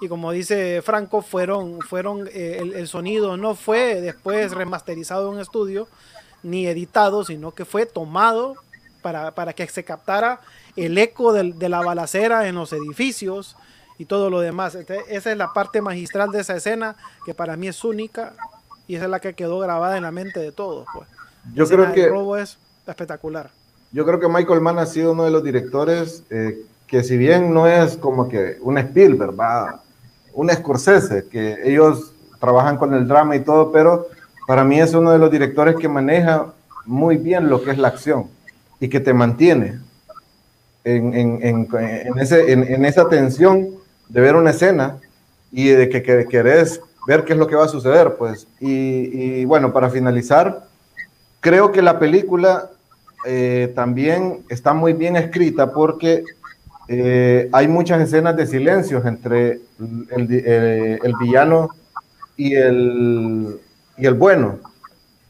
[0.00, 5.40] y como dice Franco, fueron, fueron eh, el, sonido no fue después remasterizado en un
[5.40, 5.88] estudio,
[6.42, 8.56] ni editado, sino que fue tomado
[9.02, 10.40] para, para que se captara
[10.80, 13.56] el eco de la balacera en los edificios
[13.98, 14.74] y todo lo demás.
[14.74, 18.32] esa es la parte magistral de esa escena que para mí es única
[18.86, 20.86] y esa es la que quedó grabada en la mente de todos.
[20.94, 21.06] Pues.
[21.52, 22.04] Yo creo que.
[22.04, 23.50] El robo es espectacular.
[23.92, 27.52] Yo creo que Michael Mann ha sido uno de los directores eh, que, si bien
[27.52, 29.82] no es como que un Spielberg, va,
[30.32, 34.08] un Scorsese, que ellos trabajan con el drama y todo, pero
[34.46, 36.46] para mí es uno de los directores que maneja
[36.86, 38.28] muy bien lo que es la acción
[38.80, 39.78] y que te mantiene
[40.84, 43.68] en, en, en, ese, en, esa tensión
[44.08, 44.98] de ver una escena
[45.52, 48.46] y de que, que, querés ver qué es lo que va a suceder, pues.
[48.60, 50.68] Y, bueno, para finalizar,
[51.40, 52.70] Creo que la película
[53.26, 56.22] eh, también está muy bien escrita porque
[56.86, 59.60] eh, hay muchas escenas de silencios entre
[60.10, 61.70] el, eh, villano
[62.36, 63.58] y el,
[63.96, 64.58] y el bueno.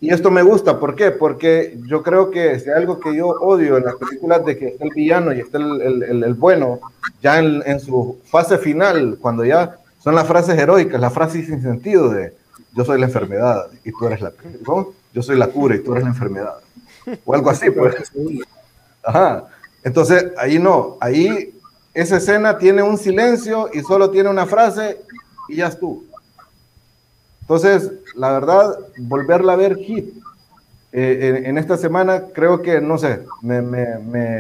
[0.01, 1.11] Y esto me gusta, ¿por qué?
[1.11, 4.85] Porque yo creo que es algo que yo odio en las películas de que está
[4.85, 6.81] el villano y está el, el, el bueno,
[7.23, 11.61] ya en, en, su fase final, cuando ya son las frases heroicas, las frases sin
[11.61, 12.33] sentido de
[12.75, 14.33] yo soy la enfermedad y tú eres la...
[14.65, 14.95] ¿cómo?
[15.13, 16.55] yo soy la cura y tú eres la enfermedad.
[17.25, 18.13] O algo así, pues.
[19.03, 19.49] Ajá.
[19.83, 21.55] Entonces, ahí no, ahí
[21.95, 25.01] esa escena tiene un silencio y solo tiene una frase
[25.49, 26.05] y ya estuvo.
[27.51, 30.15] Entonces, la verdad, volverla a ver hit
[30.93, 34.39] eh, en, esta semana, creo que, no sé, me, me, me,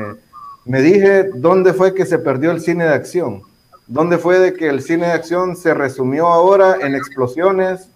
[0.64, 3.42] me, dije dónde fue que se perdió el cine de acción.
[3.88, 7.88] ¿Dónde fue de que el cine de acción se resumió ahora en explosiones,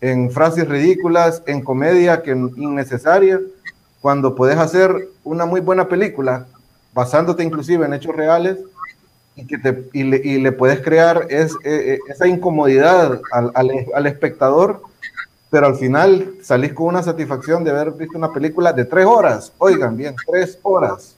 [0.00, 3.40] en frases ridículas, en comedia que innecesaria,
[4.00, 6.46] cuando puedes hacer una muy buena película,
[6.94, 8.58] basándote inclusive en hechos reales,
[9.36, 13.50] y, que te, y, le, y le puedes crear es, e, e, esa incomodidad al,
[13.54, 14.82] al, al, espectador,
[15.50, 19.52] pero al final salís con una satisfacción de haber visto una película de tres horas,
[19.58, 21.16] oigan bien, tres horas,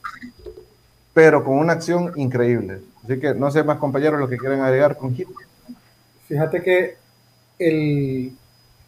[1.13, 2.79] pero con una acción increíble.
[3.03, 5.27] Así que no sé más compañeros lo que quieren agregar con Hit.
[6.27, 6.97] Fíjate que
[7.59, 8.33] el,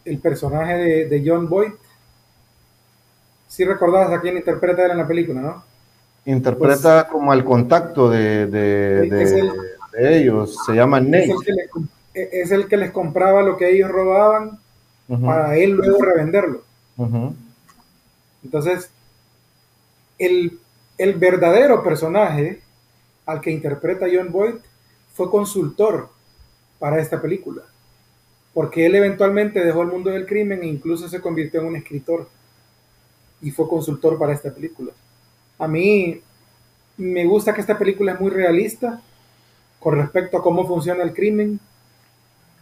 [0.08, 1.72] el personaje de, John Boyd.
[3.46, 5.64] Si recordabas a quién interpreta él en la película, ¿no?
[6.24, 11.34] Interpreta pues, como al contacto de, de, ellos, se llama Nate.
[12.14, 14.58] Es el, que les compraba lo que ellos robaban
[15.24, 16.62] para él luego revenderlo.
[18.44, 18.90] Entonces,
[20.18, 20.58] el,
[20.98, 22.60] el verdadero personaje
[23.24, 24.56] al que interpreta John Boyd
[25.14, 26.10] fue consultor
[26.78, 27.62] para esta película
[28.58, 32.28] porque él eventualmente dejó el mundo del crimen e incluso se convirtió en un escritor
[33.40, 34.90] y fue consultor para esta película.
[35.58, 36.22] A mí
[36.96, 39.00] me gusta que esta película es muy realista
[39.80, 41.60] con respecto a cómo funciona el crimen,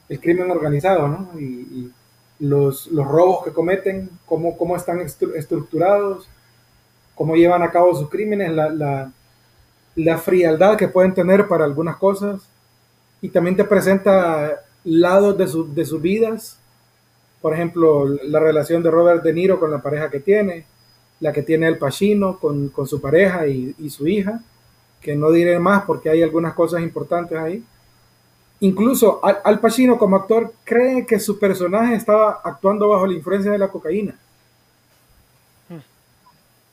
[0.08, 1.40] el crimen organizado, ¿no?
[1.40, 1.92] Y,
[2.38, 6.28] los, los, robos que cometen, cómo, cómo están estructurados,
[7.14, 9.10] cómo llevan a cabo sus crímenes, la,
[9.94, 12.42] la, frialdad que pueden tener para algunas cosas.
[13.22, 16.58] Y también te presenta lados de, de sus vidas.
[17.40, 20.66] Por ejemplo, la relación de Robert De Niro con la pareja que tiene,
[21.20, 24.40] la que tiene el Pacino con, con su pareja y, y su hija
[25.00, 27.62] que no diré más porque hay algunas cosas importantes ahí.
[28.60, 33.58] Incluso Al, Pacino como actor cree que su personaje estaba actuando bajo la influencia de
[33.58, 34.18] la cocaína.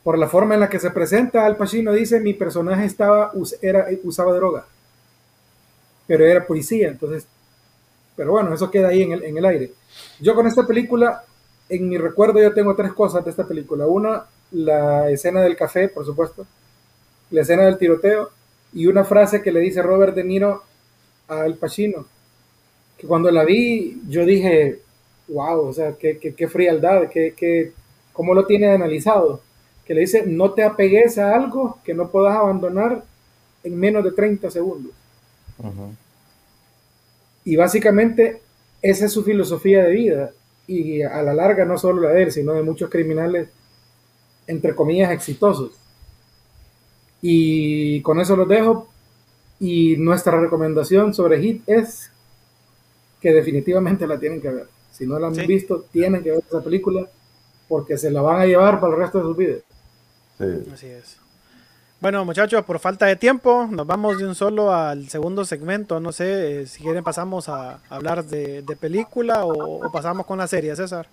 [0.03, 3.87] Por la forma en la que se presenta, Al Pacino dice, mi personaje estaba, era,
[4.03, 4.65] usaba droga,
[6.07, 7.27] pero era policía, entonces,
[8.15, 9.71] pero bueno, eso queda ahí en el, en el aire.
[10.19, 11.23] Yo con esta película,
[11.69, 13.85] en mi recuerdo yo tengo tres cosas de esta película.
[13.85, 16.45] Una, la escena del café, por supuesto
[17.33, 18.29] la escena del tiroteo
[18.73, 20.63] y una frase que le dice Robert De Niro
[21.27, 22.05] al Pacino,
[22.95, 24.79] que cuando la vi yo dije,
[25.27, 27.71] wow, o sea, qué, qué, frialdad, qué, qué,
[28.13, 29.41] cómo lo tiene analizado,
[29.85, 33.03] que le dice, no te apegues a algo que no puedas abandonar
[33.63, 34.91] en menos de 30 segundos.
[37.45, 38.41] Y básicamente
[38.81, 40.31] esa es su filosofía de vida
[40.67, 43.49] y a la larga no solo la de él, sino de muchos criminales,
[44.47, 45.71] entre comillas, exitosos.
[47.21, 48.89] Y con eso los dejo.
[49.59, 52.11] Y nuestra recomendación sobre Hit es
[53.21, 54.67] que definitivamente la tienen que ver.
[54.91, 57.07] Si no la han visto, tienen que ver esa película
[57.67, 59.61] porque se la van a llevar para el resto de sus vidas.
[60.37, 60.71] Sí.
[60.71, 61.23] Así es.
[62.03, 66.01] Bueno, muchachos, por falta de tiempo, nos vamos de un solo al segundo segmento.
[66.01, 70.75] No sé eh, si quieren pasamos a hablar de, película o, pasamos con la serie,
[70.75, 71.07] César.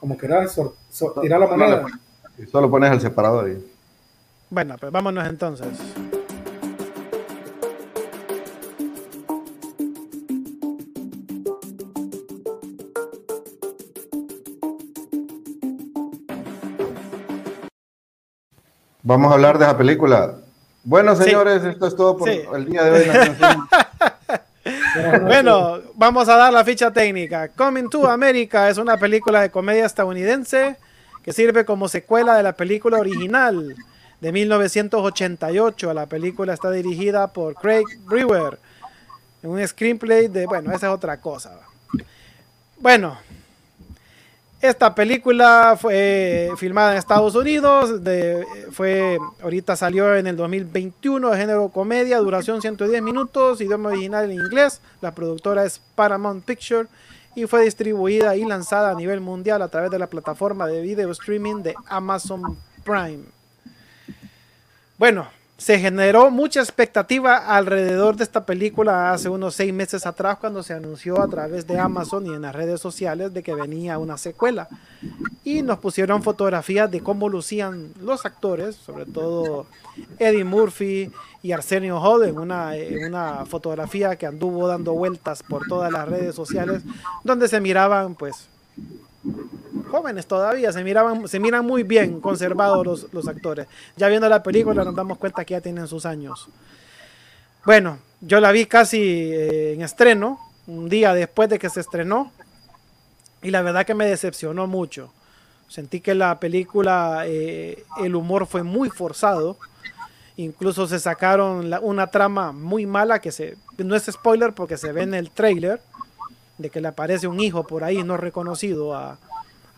[0.00, 0.58] Como quieras,
[1.22, 1.84] irá la manera.
[2.36, 3.72] Y solo pones el separador ahí.
[4.50, 5.66] Bueno, pues vámonos entonces.
[19.02, 20.36] Vamos a hablar de la película.
[20.84, 23.06] Bueno, señores, esto es todo por el día de hoy.
[25.22, 27.48] bueno, vamos a dar la ficha técnica.
[27.48, 30.76] Coming to America es una película de comedia estadounidense
[31.22, 33.74] que sirve como secuela de la película original
[34.20, 35.94] de 1988.
[35.94, 38.58] La película está dirigida por Craig Brewer.
[39.42, 41.60] Un screenplay de, bueno, esa es otra cosa.
[42.78, 43.18] Bueno,
[44.60, 51.36] esta película fue filmada en Estados Unidos, de, fue, ahorita salió en el 2021, de
[51.36, 56.88] género comedia, duración 110 minutos, idioma original en inglés, la productora es Paramount Picture
[57.36, 61.10] y fue distribuida y lanzada a nivel mundial a través de la plataforma de video
[61.12, 63.24] streaming de Amazon Prime.
[64.98, 70.62] Bueno, se generó mucha expectativa alrededor de esta película hace unos seis meses atrás cuando
[70.62, 74.16] se anunció a través de Amazon y en las redes sociales de que venía una
[74.18, 74.68] secuela.
[75.42, 79.66] Y nos pusieron fotografías de cómo lucían los actores, sobre todo
[80.20, 81.10] Eddie Murphy
[81.42, 86.36] y Arsenio Hall en una, una fotografía que anduvo dando vueltas por todas las redes
[86.36, 86.84] sociales,
[87.24, 88.46] donde se miraban pues
[89.90, 93.66] jóvenes todavía, se miraban, se miran muy bien conservados los, actores.
[93.96, 96.48] Ya viendo la película nos damos cuenta que ya tienen sus años.
[97.64, 102.32] Bueno, yo la vi casi eh, en estreno, un día después de que se estrenó,
[103.42, 105.12] y la verdad que me decepcionó mucho.
[105.68, 109.58] Sentí que la película, eh, el humor fue muy forzado.
[110.36, 115.02] Incluso se sacaron una trama muy mala que se, no es spoiler porque se ve
[115.02, 115.80] en el trailer
[116.58, 119.18] de que le aparece un hijo por ahí no reconocido a,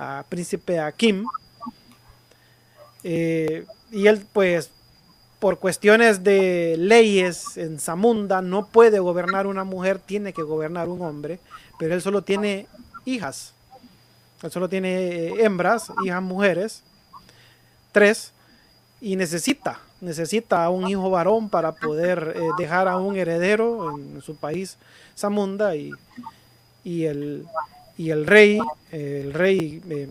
[0.00, 1.26] a príncipe Akim.
[3.04, 4.70] Eh, y él pues
[5.38, 11.02] por cuestiones de leyes en Zamunda no puede gobernar una mujer, tiene que gobernar un
[11.02, 11.38] hombre,
[11.78, 12.66] pero él solo tiene
[13.04, 13.54] hijas.
[14.42, 16.82] Él solo tiene eh, hembras, hijas mujeres,
[17.92, 18.32] tres,
[19.00, 24.20] y necesita, necesita a un hijo varón para poder eh, dejar a un heredero en
[24.20, 24.76] su país,
[25.16, 25.90] Zamunda, y,
[26.84, 27.46] y el,
[27.96, 28.58] y el rey,
[28.92, 30.08] el rey eh,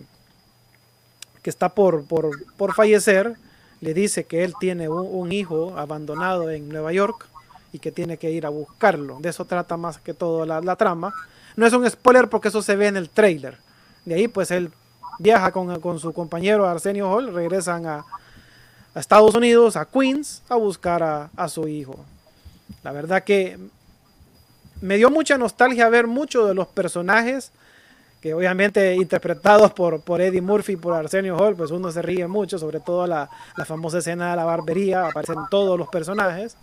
[1.42, 3.34] que está por, por, fallecer,
[3.80, 7.26] le dice que él tiene un, hijo abandonado en Nueva York
[7.72, 9.18] y que tiene que ir a buscarlo.
[9.20, 11.12] De eso trata más que todo la, trama.
[11.56, 13.58] No es un spoiler porque eso se ve en el trailer.
[14.04, 14.70] De ahí pues él
[15.18, 18.04] viaja con, su compañero Arsenio Hall, regresan a,
[18.94, 22.04] Estados Unidos, a Queens, a buscar a, a, su hijo.
[22.82, 23.56] La verdad que
[24.80, 27.52] me dio mucha nostalgia ver muchos de los personajes
[28.20, 32.26] que obviamente interpretados por, por Eddie Murphy y por Arsenio Hall, pues uno se ríe
[32.26, 36.56] mucho, sobre todo la, la famosa escena de la barbería, aparecen todos los personajes.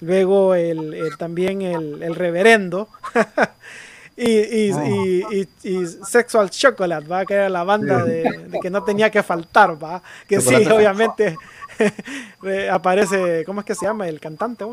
[0.00, 2.88] Luego el, también el, el reverendo.
[4.16, 7.24] y, y, y, y, Sexual Chocolate, ¿va?
[7.24, 10.02] que era la banda de, que no tenía que faltar, ¿va?
[10.26, 11.36] que sí, obviamente
[12.72, 14.64] aparece, ¿cómo es que se llama el cantante?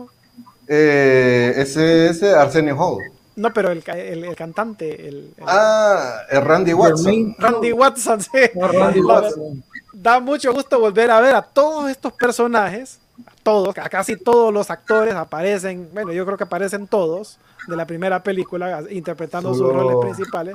[0.72, 3.04] Eh, ese es Arsenio Hall.
[3.36, 5.08] No, pero el, el, cantante.
[5.08, 7.36] El, ah, Randy Watson.
[7.40, 8.30] Randy Watson, sí.
[8.54, 9.64] Randy Watson.
[9.94, 13.00] Da mucho gusto volver a ver a todos estos personajes,
[13.42, 17.86] todos, a casi todos los actores aparecen, bueno, yo creo que aparecen todos de la
[17.86, 20.54] primera película interpretando sus roles principales.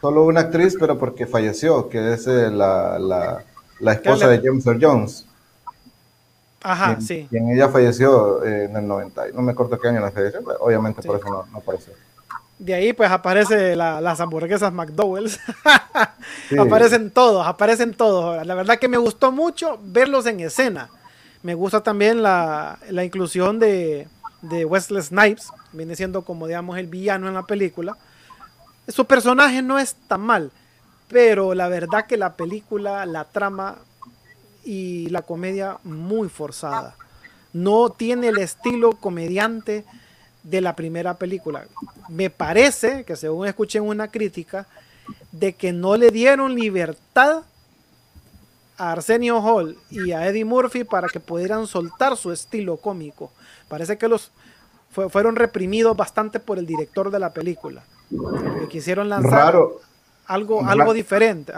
[0.00, 3.42] Solo una actriz, pero porque falleció, que es eh, la, la,
[3.80, 5.26] la, esposa de James Earl Jones.
[6.66, 7.28] Ajá, sí.
[7.30, 11.16] Ella falleció eh, en el 90, no me acuerdo qué año la falleció, obviamente por
[11.16, 11.92] eso no, no apareció.
[12.58, 15.38] De ahí pues aparece las hamburguesas McDowell's.
[16.58, 18.46] Aparecen todos, aparecen todos.
[18.46, 20.88] La verdad que me gustó mucho verlos en escena.
[21.42, 24.08] Me gusta también la, inclusión de,
[24.40, 25.48] de, Wesley Snipes.
[25.72, 27.98] Viene siendo como digamos el villano en la película.
[28.88, 30.50] Su personaje no es tan mal.
[31.08, 33.76] Pero la verdad que la película, la trama
[34.64, 36.96] y la comedia muy forzada.
[37.52, 39.84] No tiene el estilo comediante
[40.42, 41.66] de la primera película.
[42.08, 44.66] Me parece que según escuché en una crítica,
[45.32, 47.42] de que no le dieron libertad
[48.76, 53.30] a Arsenio Hall y a Eddie Murphy para que pudieran soltar su estilo cómico.
[53.68, 54.30] Parece que los
[54.90, 57.82] fueron reprimidos bastante por el director de la película.
[58.60, 59.56] Que quisieron lanzar
[60.26, 61.52] algo, algo diferente.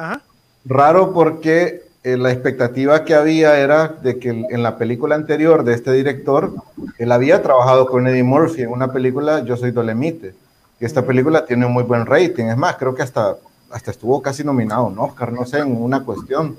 [0.65, 5.75] Raro porque eh, la expectativa que había era de que en la película anterior de
[5.75, 6.53] este director,
[6.99, 10.33] él había trabajado con Eddie Murphy en una película Yo Soy Dolemite,
[10.79, 13.35] que esta película tiene un muy buen rating, es más, creo que hasta,
[13.73, 16.57] hasta estuvo casi nominado en Oscar, no sé, en una cuestión.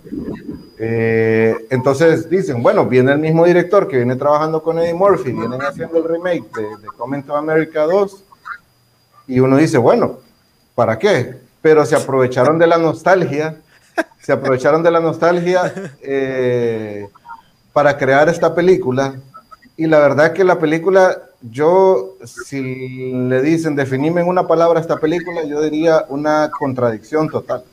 [0.78, 5.62] Eh, entonces dicen, bueno, viene el mismo director que viene trabajando con Eddie Murphy, vienen
[5.62, 8.22] haciendo el remake de, de Comment to America 2,
[9.28, 10.18] y uno dice, bueno,
[10.76, 11.38] ¿para qué?
[11.62, 13.62] Pero se aprovecharon de la nostalgia
[14.28, 17.08] se aprovecharon de la nostalgia eh,
[17.72, 19.16] para crear esta película.
[19.78, 24.98] Y la verdad que la película, yo, si le dicen, definime en una palabra esta
[24.98, 27.64] película, yo diría una contradicción total.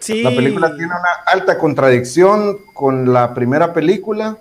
[0.00, 0.24] Sí.
[0.24, 4.38] La película tiene una alta contradicción con la primera película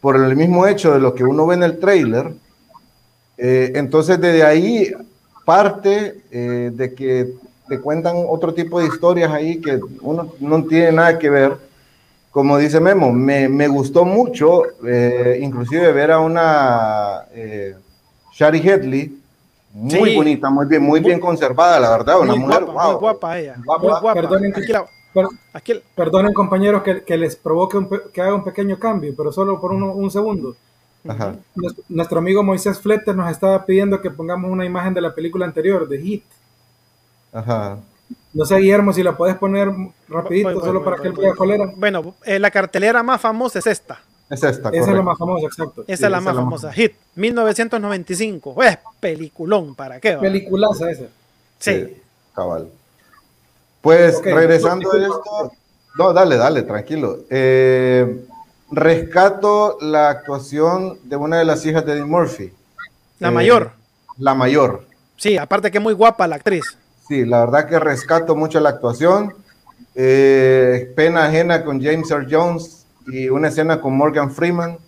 [0.00, 2.32] por el mismo hecho de lo que uno ve en el trailer.
[3.38, 4.92] Eh, entonces, desde ahí
[5.44, 7.32] parte eh, de que
[7.68, 11.56] te cuentan otro tipo de historias ahí que uno no tiene nada que ver.
[12.30, 17.74] Como dice Memo, me, me gustó mucho, eh, inclusive ver a una eh,
[18.32, 19.22] Shari Headley,
[19.72, 23.56] muy bonita, muy bien, muy, bien conservada, la verdad, una mujer guapa, muy guapa ella,
[23.56, 24.14] muy guapa.
[24.14, 24.54] Perdonen,
[25.94, 29.72] perdonen compañeros que, que, les provoque un, que haga un pequeño cambio, pero solo por
[29.72, 30.56] uno, un segundo.
[31.06, 31.36] Ajá.
[31.54, 35.46] Nuestro, nuestro, amigo Moisés Fletter nos estaba pidiendo que pongamos una imagen de la película
[35.46, 36.24] anterior, de Hit.
[37.36, 37.78] Ajá.
[38.32, 39.68] No sé, Guillermo, si la puedes poner
[40.08, 41.70] rapidito, solo para que él pueda colera.
[41.76, 44.00] Bueno, eh, la cartelera más famosa es esta.
[44.28, 45.84] Es esta, Esa es la más famosa, exacto.
[45.86, 46.72] Esa es la más famosa.
[46.72, 48.62] Hit, 1995.
[48.62, 50.14] Es peliculón, ¿para qué?
[50.14, 51.04] Peliculaza esa.
[51.58, 51.96] Sí.
[52.34, 52.68] cabal.
[53.80, 55.52] Pues regresando a esto.
[55.96, 57.20] No, dale, dale, tranquilo.
[57.30, 58.26] Eh,
[58.70, 62.52] rescato la actuación de una de las hijas de Eddie Murphy.
[63.18, 63.72] La mayor.
[63.72, 64.84] Eh, la mayor.
[65.16, 66.76] Sí, aparte que es muy guapa la actriz.
[67.08, 69.34] Sí, la verdad que rescato mucho la actuación.
[69.94, 74.78] Eh, pena ajena con James Earl Jones y una escena con Morgan Freeman.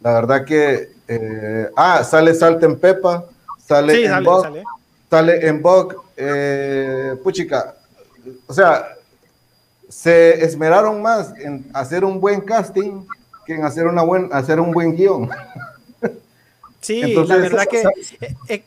[0.00, 0.96] La verdad que.
[1.06, 3.24] Eh, ah, sale en Pepa,
[3.66, 4.46] sale en Bug,
[5.08, 5.46] sale.
[5.48, 5.62] en.
[6.16, 7.76] Eh, puchica,
[8.46, 8.88] o sea,
[9.88, 13.06] se esmeraron más en hacer un buen casting
[13.46, 15.30] que en hacer, una buen, hacer un buen guion.
[16.80, 18.64] Sí, la verdad que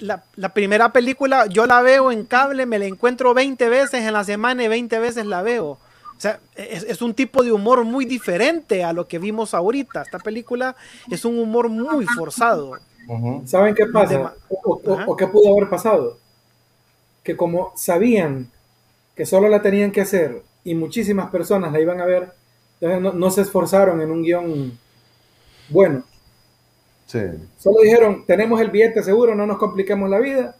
[0.00, 0.22] la,
[0.54, 4.64] primera película yo la veo en cable, me la encuentro 20 veces en la semana
[4.64, 5.66] y 20 veces la veo.
[5.70, 10.02] O sea, es, un tipo de humor muy diferente a lo que vimos ahorita.
[10.02, 10.74] Esta película
[11.08, 12.72] es un humor muy forzado.
[13.44, 14.34] ¿Saben qué pasa?
[14.48, 16.18] O, qué pudo haber pasado?
[17.22, 18.50] Que como sabían
[19.14, 22.32] que solo la tenían que hacer y muchísimas personas la iban a ver,
[22.80, 24.78] no, no se esforzaron en un guion
[25.68, 26.02] bueno.
[27.08, 30.56] Solo dijeron, tenemos el billete seguro, no nos compliquemos la vida,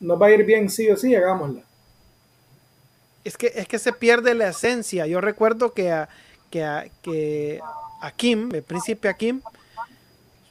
[0.00, 1.62] nos va a ir bien sí o sí, hagámosla.
[3.24, 5.06] Es que, es que se pierde la esencia.
[5.06, 6.08] Yo recuerdo que a,
[6.50, 7.60] que a, que
[8.02, 9.40] a Kim, el príncipe Kim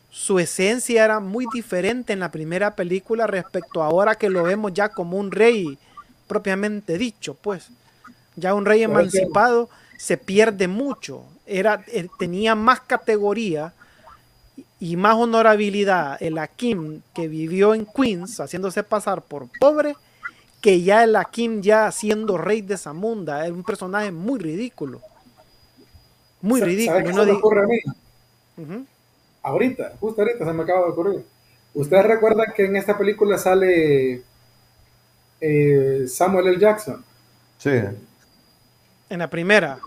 [0.09, 4.73] su esencia era muy diferente en la primera película respecto a ahora que lo vemos
[4.73, 5.77] ya como un rey
[6.25, 7.67] propiamente dicho, pues.
[8.37, 11.23] Ya un rey emancipado se pierde mucho.
[11.45, 13.73] Era, eh, tenía más categoría
[14.85, 19.95] y más honorabilidad el Akim que vivió en Queens haciéndose pasar por pobre
[20.61, 23.47] que ya el Akim ya siendo rey de Zamunda.
[23.47, 25.01] Es un personaje muy ridículo.
[26.39, 26.99] Muy ridículo.
[26.99, 28.85] ¿Sabe qué se me ocurre a mí?
[29.41, 31.25] Ahorita, justo ahorita se me acaba de ocurrir.
[31.73, 34.21] ¿Ustedes recuerdan que en esta película sale
[35.41, 36.59] eh, Samuel L.
[36.59, 37.03] Jackson?
[37.57, 37.81] Sí.
[39.09, 39.79] En la primera.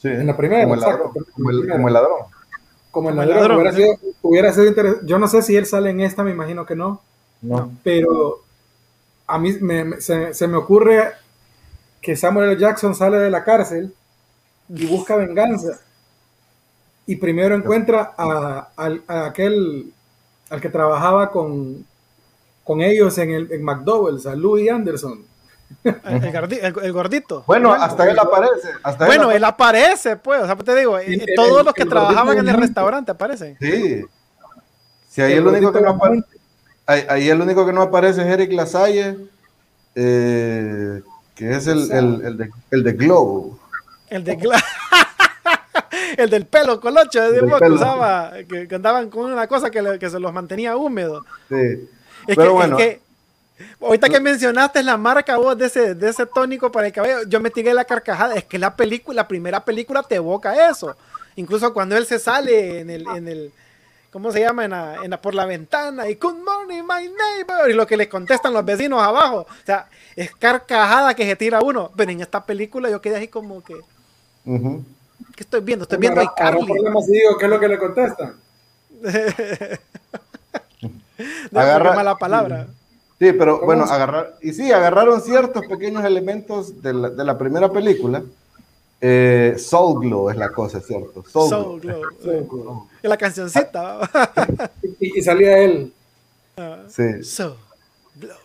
[0.00, 0.08] Sí.
[0.08, 1.04] En la primera, como el exacto.
[1.08, 1.26] ladrón.
[1.34, 2.35] Como el, como el ladrón.
[2.96, 3.36] Como el ladrón.
[3.36, 5.06] ladrón, Hubiera, sido, hubiera sido interesante.
[5.06, 7.02] Yo no sé si él sale en esta, me imagino que no.
[7.42, 7.70] No.
[7.82, 8.42] Pero
[9.26, 11.12] a mí me- me- se, se me ocurre
[12.00, 12.60] que Samuel L.
[12.60, 13.92] Jackson sale de la cárcel
[14.68, 15.78] y busca venganza.
[17.06, 18.70] Y primero encuentra a
[19.26, 19.92] aquel
[20.48, 21.84] al que trabajaba con,
[22.64, 25.24] con ellos en, el, en McDowell's, a Louis Anderson.
[25.84, 25.94] El,
[26.24, 27.44] el gordi- el- el gordito.
[27.46, 28.68] Bueno, hasta él aparece.
[28.82, 30.42] Hasta Bueno, él él aparece, pues.
[30.42, 33.56] O sea, te digo, eh, El- todos los que trabajaban en el restaurante aparecen.
[33.60, 34.04] Sí.
[35.08, 36.24] Si ahí El el único que no aparece.
[36.86, 39.16] Ahí, ahí el único que no aparece es Eric Lasalle,
[39.94, 41.02] eh,
[41.34, 43.58] que es el, el, el de, el de Globo.
[44.08, 44.62] El de Gla-
[46.16, 47.74] El del pelo colocho, de del que pelo.
[47.74, 51.24] usaba, que, que andaban con una cosa que, le- que se los mantenía húmedos.
[51.48, 51.56] Sí.
[52.26, 53.00] Es Pero que, bueno, es que
[53.80, 57.40] ahorita que mencionaste la marca vos de ese, de ese tónico para el cabello, yo
[57.40, 58.34] me tiré la carcajada.
[58.34, 60.96] Es que la película, la primera película te evoca eso.
[61.36, 63.52] Incluso cuando él se sale en el, en el
[64.10, 64.64] ¿cómo se llama?
[64.64, 67.96] En la, en la- por la ventana y good morning my neighbor y lo que
[67.98, 69.40] le contestan los vecinos abajo.
[69.40, 71.90] O sea, es carcajada que se tira uno.
[71.96, 73.74] Pero en esta película yo quedé así como que,
[74.46, 74.84] ujú.
[75.34, 75.82] ¿qué estoy viendo?
[75.82, 76.66] Estoy viendo a Carly.
[76.66, 78.34] digo qué es lo que le contestan.
[81.50, 82.66] No, Agarra- mala palabra.
[83.18, 87.38] Sí, pero ¿Cómo bueno, agarrar, y sí, agarraron ciertos pequeños elementos de la, de la
[87.38, 88.22] primera película.
[89.00, 91.24] Eh, Soul Glow es la cosa, ¿cierto?
[91.26, 92.02] Soul, Soul Glow.
[92.46, 92.88] Glow.
[93.02, 94.00] Y la cancioncita.
[95.00, 95.92] Y, y salía él.
[96.88, 97.22] Sí.
[97.22, 97.56] Soul
[98.16, 98.36] Glow.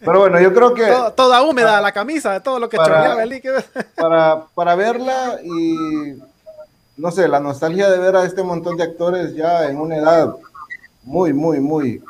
[0.00, 3.22] Pero bueno, yo creo que Toda, toda húmeda la camisa de todo lo que chorreaba
[3.22, 3.58] el líquido.
[3.96, 6.16] para, para verla y
[6.96, 10.34] no sé, la nostalgia de ver a este montón de actores ya en una edad
[11.02, 12.02] muy, muy, muy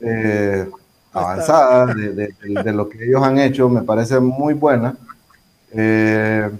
[0.00, 0.68] eh,
[1.12, 2.10] avanzada de,
[2.40, 4.94] de- lo que ellos han hecho, me parece muy buena.
[5.74, 6.50] Eh,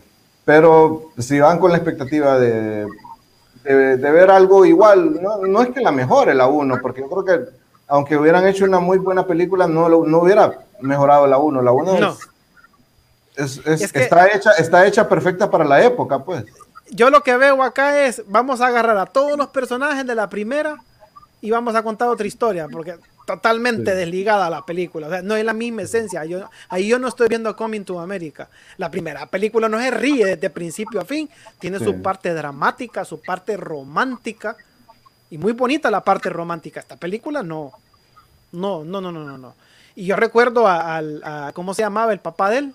[0.44, 2.86] pero si van con la expectativa de,
[3.64, 7.24] de, ver algo igual, no, no es que la mejore la 1, porque yo creo
[7.24, 7.44] que
[7.88, 11.62] aunque hubieran hecho una muy buena película, no, lo- no hubiera mejorado la 1.
[11.62, 12.08] La 1 No.
[13.36, 16.44] es, es- es- Es que- está, hecha, está hecha perfecta para la época, pues.
[16.90, 20.28] Yo lo que veo acá es, vamos a agarrar a todos los personajes de la
[20.28, 20.76] primera
[21.40, 22.96] y vamos a contar otra historia, porque
[23.26, 23.96] totalmente Sí.
[23.96, 26.24] desligada a la película, o sea, no es la misma esencia.
[26.24, 28.48] Yo, ahí yo no estoy viendo Coming to America.
[28.78, 31.84] La primera película no se ríe desde principio a fin, tiene Sí.
[31.84, 34.56] su parte dramática, su parte romántica,
[35.30, 36.80] y muy bonita la parte romántica.
[36.80, 37.72] Esta película no,
[38.52, 39.38] no, no, no, no, no.
[39.38, 39.54] no.
[39.94, 42.74] Y yo recuerdo a, ¿cómo se llamaba el papá de él?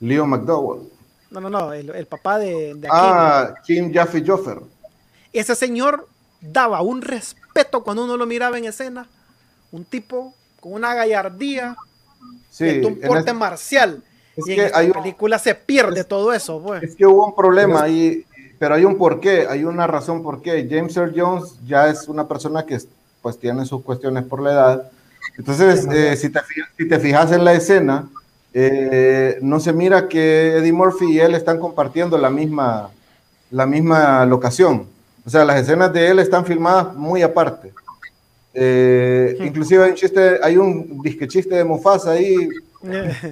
[0.00, 0.88] Leo McDowell.
[1.30, 2.88] No, no, no, el, el papá de, de aquí.
[2.90, 4.58] Ah, Kim Jaffe Joffer.
[5.32, 6.08] ese señor
[6.40, 9.06] daba un respeto cuando uno lo miraba en escena.
[9.72, 11.76] Un tipo con una gallardía,
[12.50, 14.02] Sí, de un en porte marcial.
[14.36, 16.82] es y en que esta hay un- película se pierde todo eso, pues.
[16.82, 18.24] Es que hubo un problema ahí,
[18.58, 20.66] pero hay un porqué, hay una razón por qué.
[20.70, 22.78] James Earl Jones ya es una persona que
[23.22, 24.90] pues tiene sus cuestiones por la edad.
[25.38, 26.40] Entonces, eh, si, te,
[26.76, 28.08] si te fijas en la escena,
[28.52, 32.90] eh, no se mira que Eddie Murphy y él están compartiendo la misma,
[33.50, 34.86] la misma locación.
[35.24, 37.72] O sea, las escenas de él están filmadas muy aparte.
[38.52, 39.36] Eh.
[39.40, 42.48] Inclusive hay un chiste, hay un disque chiste de Mufasa ahí.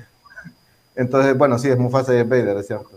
[0.94, 2.90] Entonces, bueno, sí, es Mufasa y es Vader, es cierto.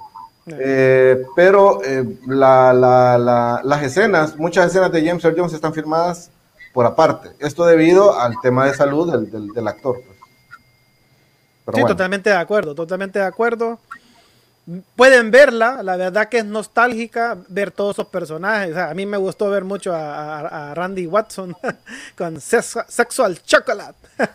[0.47, 5.74] Eh, pero eh, la- la- la- las escenas, muchas escenas de James Earl Jones están
[5.74, 6.32] filmadas
[6.74, 7.30] por aparte.
[7.39, 9.95] Esto debido al tema de salud del, del- del actor.
[10.03, 10.17] pues.
[11.65, 13.80] Pero sí, bueno, totalmente de acuerdo, totalmente de acuerdo.
[14.95, 18.72] Pueden verla, la verdad que es nostálgica ver todos esos personajes.
[18.72, 21.55] O sea, a mí me gustó ver mucho a, a- a Randy Watson
[22.18, 23.97] con Sex- Sexual Chocolate.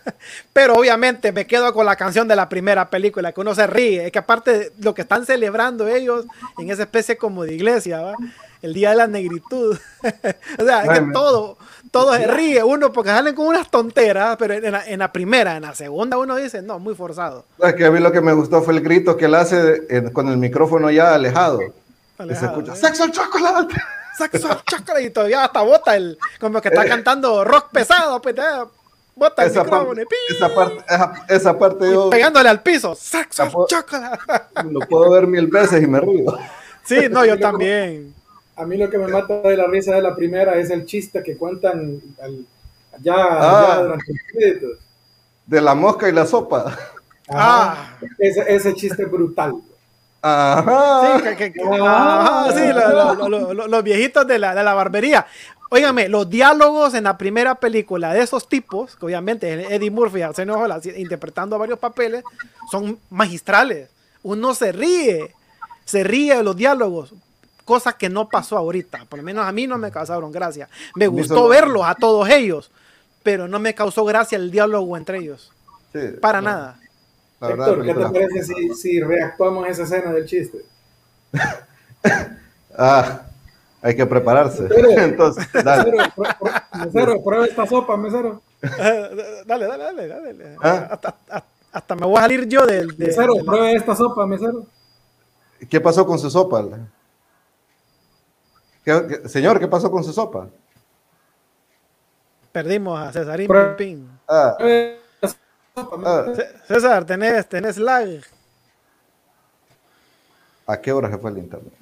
[0.53, 4.07] Pero obviamente me quedo con la canción de la primera película, que uno se ríe.
[4.07, 6.27] Es que aparte de lo que están celebrando ellos
[6.59, 8.15] en esa especie como de iglesia, ¿va?
[8.63, 9.79] el día de la negritud.
[10.59, 11.57] o sea, es que todo,
[11.99, 15.57] todo se ríe uno porque salen con unas tonteras, pero en la, en la primera,
[15.57, 17.45] en la segunda uno dice, no, muy forzado.
[17.63, 19.83] es que a mí lo que me gustó fue el grito que él hace
[20.13, 21.61] con el micrófono ya alejado.
[22.19, 22.77] Que se escucha, ¿eh?
[22.77, 23.75] ¡Sexual Chocolate!
[24.17, 25.03] Sexo chocolate.
[25.03, 26.89] Y todavía hasta bota el, como que está Eh.
[26.89, 28.35] cantando rock pesado, pues,
[29.15, 32.95] bota el Esa micrófono parte, y esa parte, esa, esa parte yo pegándole al piso.
[32.95, 34.19] Sexo po- chocolate.
[34.71, 36.35] lo puedo ver mil veces y me río.
[36.85, 38.15] Sí, no, yo también.
[38.57, 41.23] A mí lo que me mata de la risa de la primera es el chiste
[41.23, 42.47] que cuentan al-
[43.03, 43.67] ya, Ah.
[43.77, 44.79] ya durante los créditos.
[45.47, 46.77] De la mosca y la sopa.
[47.29, 47.97] Ah.
[48.19, 49.55] Ese, ese chiste es brutal.
[50.23, 51.19] Ajá.
[51.19, 52.47] Sí, que- que- que- Ah.
[52.47, 55.27] ajá, sí, lo- lo- lo- lo- los viejitos de la, de la barbería.
[55.71, 60.63] Óigame, los diálogos en la primera película de esos tipos, que obviamente Eddie Murphy, Arsenio
[60.73, 62.23] así, interpretando varios papeles,
[62.71, 63.89] son magistrales.
[64.23, 65.35] Uno se ríe,
[65.85, 67.13] se ríe de los diálogos,
[67.67, 69.05] cosa que no pasó ahorita.
[69.11, 70.71] Por lo menos a mí no me causaron gracia.
[70.95, 72.71] Me gustó solo- verlos a todos ellos,
[73.23, 75.53] pero no me causó gracia el diálogo entre ellos.
[75.93, 76.81] Sí, Para no, nada.
[77.41, 80.59] La verdad, Héctor, ¿qué te parece si, si reactuamos esa escena del chiste?
[82.79, 83.23] Ah,
[83.83, 84.69] hay que prepararse.
[84.99, 85.91] Entonces, dale.
[85.93, 86.55] Mesero,
[86.85, 88.43] mesero, prueba esta sopa, mesero.
[89.47, 90.57] dale, dale, dale, dale.
[90.63, 90.89] Ah.
[90.91, 92.97] Hasta, hasta- hasta me voy a salir yo del...
[92.97, 94.67] de- Mesero, de la- prueba esta sopa, mesero.
[95.71, 96.65] ¿Qué pasó con su sopa?
[98.87, 100.47] ¿Qué- qué- señor, ¿qué pasó con su sopa?
[102.53, 104.09] Perdimos a Cesarín Prueba- Pim Pim.
[104.29, 104.57] Ah,
[106.05, 106.25] ah,
[106.69, 108.09] César, tenés, tenés lag.
[110.69, 111.73] ¿A qué hora se fue el internet?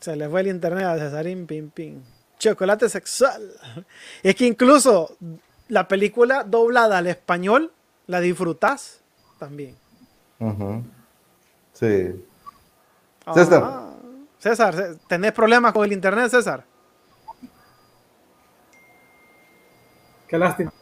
[0.00, 2.00] Se le fue el internet a Cesarín Pim Pim.
[2.38, 3.50] Chocolate sexual.
[4.22, 5.16] Es que incluso
[5.68, 7.72] la película doblada al español
[8.06, 9.00] la disfrutás
[9.40, 9.74] también.
[10.38, 10.84] Ujú.
[11.72, 12.24] Sí.
[13.34, 13.85] César.
[14.38, 16.64] César, ¿tenés problemas con el internet, César?
[20.28, 20.72] Qué lástima.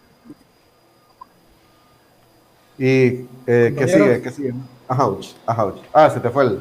[2.79, 4.07] ¿Y eh, qué Compañeros.
[4.07, 4.23] sigue?
[4.23, 4.55] ¿Qué sigue?
[4.89, 5.09] Ajá,
[5.47, 5.73] ajá.
[5.93, 6.59] Ah, se te fue el.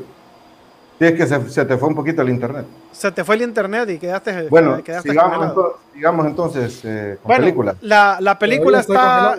[1.00, 2.66] Sí, es que se, se te fue un poquito el internet.
[2.92, 5.74] Se te fue el internet y quedaste, Bueno, quedaste sigamos, congelado.
[5.74, 7.76] ento- sigamos entonces eh, con Bueno, película.
[7.82, 9.38] La, la película está...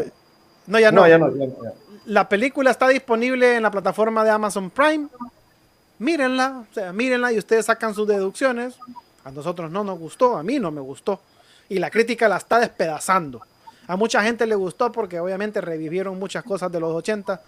[0.67, 1.03] No, ya no.
[1.03, 1.31] No, ya no.
[1.31, 1.73] ya no, ya.
[2.07, 5.07] La película está disponible en la plataforma de Amazon Prime.
[6.05, 8.75] Mírenla, o sea, mírenla y ustedes sacan sus deducciones.
[9.25, 11.19] A nosotros no nos gustó, a mí no me gustó.
[11.71, 13.41] Y la crítica la está despedazando.
[13.87, 17.41] A mucha gente le gustó porque obviamente revivieron muchas cosas de los 80,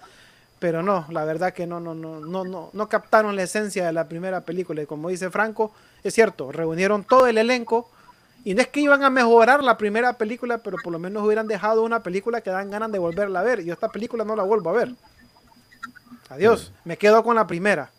[0.58, 3.92] pero no, la verdad que no, no, no, no, no, no captaron la esencia de
[3.92, 4.80] la primera película.
[4.80, 7.90] Y como dice Franco, es cierto, reunieron todo el elenco.
[8.42, 11.46] Y no es que iban a mejorar la primera película, pero por lo menos hubieran
[11.46, 13.62] dejado una película que dan ganas de volverla a ver.
[13.62, 14.94] Yo esta película no la vuelvo a ver.
[16.30, 17.90] Adiós, me quedo con la primera.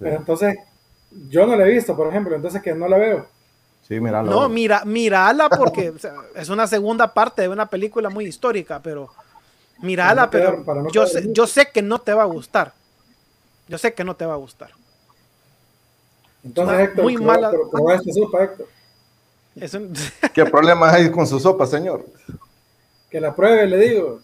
[0.00, 0.56] Pero entonces,
[1.28, 3.26] yo no la he visto, por ejemplo, entonces que no la veo.
[3.86, 4.22] Sí, mira.
[4.22, 8.80] No, mira, mírala porque o sea, es una segunda parte de una película muy histórica,
[8.82, 9.08] pero
[9.78, 12.26] mírala, no pero quedar- para no yo, sé, yo sé que no te va a
[12.26, 12.72] gustar.
[13.68, 14.70] Yo sé que no te va a gustar.
[16.42, 18.66] Entonces, Muy- Héctor, muy prueba- mala- esta sopa, Héctor.
[19.56, 19.92] Es un-
[20.34, 22.06] ¿Qué problemas hay con su sopa, señor?
[23.10, 24.20] Que la pruebe, le digo.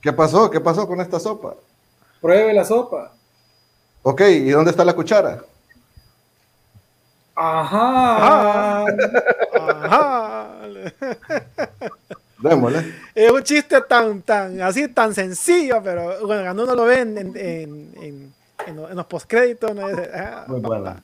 [0.00, 0.50] ¿Qué pasó?
[0.50, 1.54] ¿Qué pasó con esta sopa?
[2.20, 3.12] Pruebe la sopa.
[4.02, 5.42] Ok, ¿y dónde está la cuchara?
[7.34, 8.84] Ajá.
[9.54, 10.48] Ajá.
[12.38, 12.94] Démosle.
[13.14, 17.18] Es un chiste tan, tan, así, tan sencillo, pero bueno, cuando uno lo ve en,
[17.18, 18.34] en, en, en-
[18.66, 21.02] en los- en los postcréditos, uno dice, ah, Muy buena.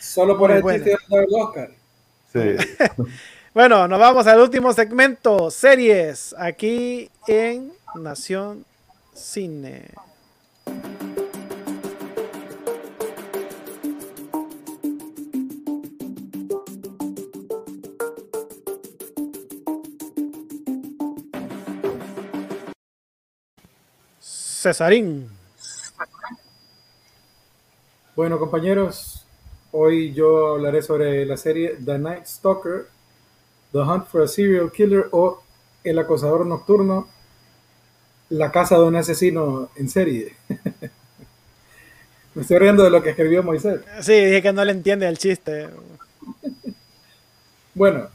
[0.00, 0.84] Solo por Muy el buena.
[0.84, 1.70] chiste del Oscar.
[2.32, 2.56] Sí.
[3.54, 8.64] Bueno, nos vamos al último segmento, series, aquí en Nación
[9.14, 9.90] Cine.
[24.64, 25.28] Cesarín.
[28.16, 29.26] Bueno, compañeros,
[29.72, 32.86] hoy yo hablaré sobre la serie The Night Stalker,
[33.72, 35.42] The Hunt for a Serial Killer o
[35.82, 37.08] El Acosador Nocturno,
[38.30, 40.34] La Casa de un Asesino en Serie.
[42.34, 43.82] Me estoy riendo de lo que escribió Moisés.
[44.00, 45.68] Sí, dije que no le entiende el chiste.
[47.74, 48.08] Bueno,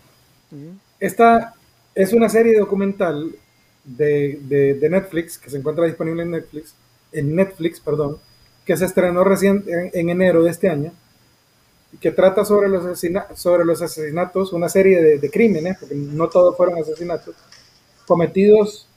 [1.00, 1.54] esta
[1.94, 3.36] es una serie documental
[3.84, 6.76] de, de- Netflix que se encuentra disponible en Netflix,
[7.12, 8.18] en Netflix, perdón,
[8.66, 10.92] que se estrenó recién en, en enero de este año,
[12.00, 16.30] que trata sobre los, asesina- sobre los asesinatos, una serie de, de crímenes, porque no
[16.30, 17.36] todos fueron asesinatos,
[18.08, 18.88] cometidos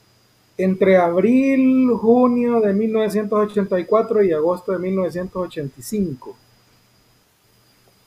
[0.57, 6.37] entre abril, junio de 1984 y agosto de 1985.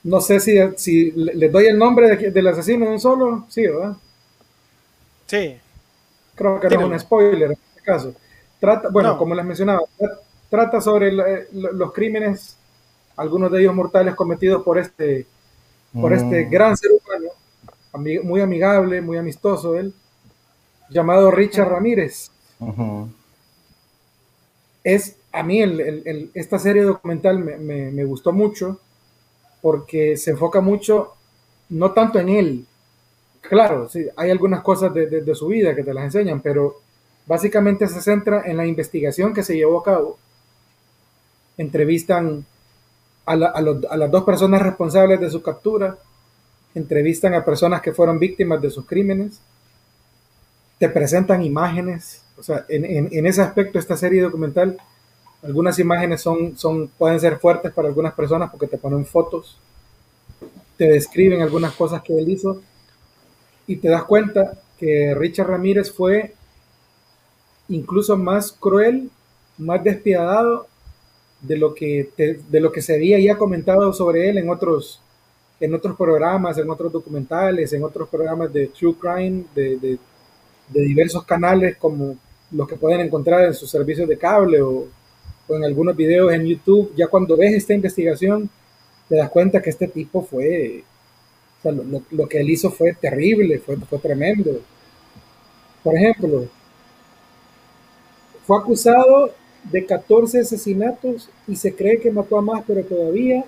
[0.03, 3.45] No sé si, si le- les doy el nombre de- del asesino en un solo,
[3.49, 3.95] sí, ¿verdad?
[5.27, 5.59] Sí.
[6.37, 8.13] Creo que no es un spoiler en este caso.
[8.59, 9.17] Trata, bueno, No.
[9.17, 10.19] como les mencionaba, tra-
[10.49, 12.57] trata sobre los crímenes,
[13.17, 15.25] algunos de ellos mortales cometidos por este
[15.93, 16.49] por este Mm.
[16.51, 17.29] gran ser humano,
[18.23, 19.93] muy amigable, muy amistoso él,
[20.89, 22.29] llamado Richard Ramírez.
[24.83, 28.79] Es, a mí el- el- el- esta serie documental me, me- me gustó mucho
[29.61, 31.13] porque se enfoca mucho,
[31.69, 32.65] no tanto en él,
[33.49, 36.75] claro, sí, hay algunas cosas de, de- su vida que te las enseñan, pero
[37.25, 40.17] básicamente se centra en la investigación que se llevó a cabo.
[41.57, 42.45] Entrevistan
[43.25, 45.97] a las dos personas responsables de su captura,
[46.75, 49.41] entrevistan a personas que fueron víctimas de sus crímenes,
[50.79, 54.77] te presentan imágenes, o sea, en, en- en ese aspecto esta serie documental,
[55.43, 59.57] algunas imágenes son, son, pueden ser fuertes para algunas personas porque te ponen fotos,
[60.77, 62.61] te describen algunas cosas que él hizo
[63.67, 66.33] y te das cuenta que Richard Ramírez fue
[67.69, 69.09] incluso más cruel,
[69.57, 70.67] más despiadado
[71.41, 72.09] de lo que,
[72.49, 75.01] de lo que se había ya comentado sobre él en otros,
[75.59, 79.99] en otros programas, en otros documentales, en otros programas de True Crime, de, de-
[80.69, 82.17] de diversos canales como
[82.51, 84.87] los que pueden encontrar en sus servicios de cable o,
[85.47, 86.93] o en algunos videos en YouTube.
[86.95, 88.49] Ya cuando ves esta investigación,
[89.09, 90.83] te das cuenta que este tipo fue,
[91.65, 94.61] lo- lo que él hizo fue terrible, fue, fue tremendo.
[95.83, 96.47] Por ejemplo,
[98.45, 99.31] fue acusado
[99.71, 103.43] de 14 asesinatos y se cree que mató a más, pero todavía,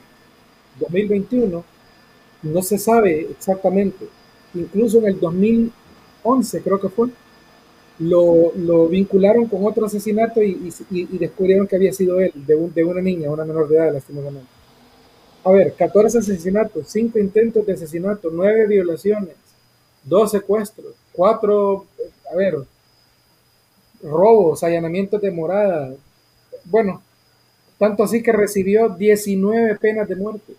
[0.79, 1.63] 2021,
[2.43, 4.07] no se sabe exactamente.
[4.53, 7.09] Incluso en el 2011, creo que fue,
[7.99, 12.55] lo, lo vincularon con otro asesinato y, y- y descubrieron que había sido él, de,
[12.55, 14.49] un- de una niña, una menor de edad, lastimosamente.
[15.43, 19.35] A ver, 14 asesinatos, 5 intentos de asesinato, 9 violaciones,
[20.03, 21.85] 2 secuestros, 4,
[22.31, 22.55] a ver,
[24.03, 25.93] robos, allanamientos de morada.
[26.65, 27.01] Bueno,
[27.79, 30.53] tanto así que recibió 19 penas de muerte.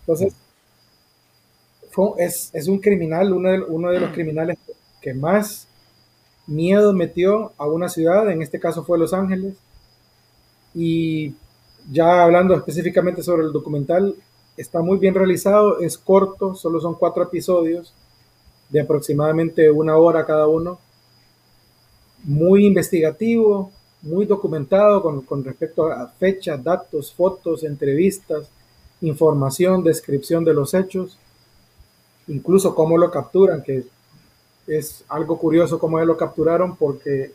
[0.00, 0.34] Entonces,
[1.90, 4.58] fue- es, es un criminal, uno de, uno de los criminales
[5.00, 5.68] que más
[6.46, 9.54] miedo metió a una ciudad, en este caso fue Los Ángeles.
[10.74, 11.34] Y
[11.90, 14.14] ya hablando específicamente sobre el documental,
[14.56, 17.94] está muy bien realizado, es corto, solo son cuatro episodios
[18.68, 20.78] de aproximadamente una hora cada uno.
[22.24, 23.72] Muy investigativo,
[24.02, 28.48] muy documentado con, con respecto a fechas, datos, fotos, entrevistas,
[29.00, 31.18] información, descripción de los hechos,
[32.28, 33.84] incluso cómo lo capturan, que
[34.66, 37.32] es algo curioso cómo lo capturaron porque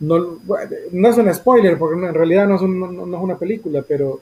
[0.00, 0.38] no,
[0.92, 4.20] no es un spoiler, porque en realidad no es una película, pero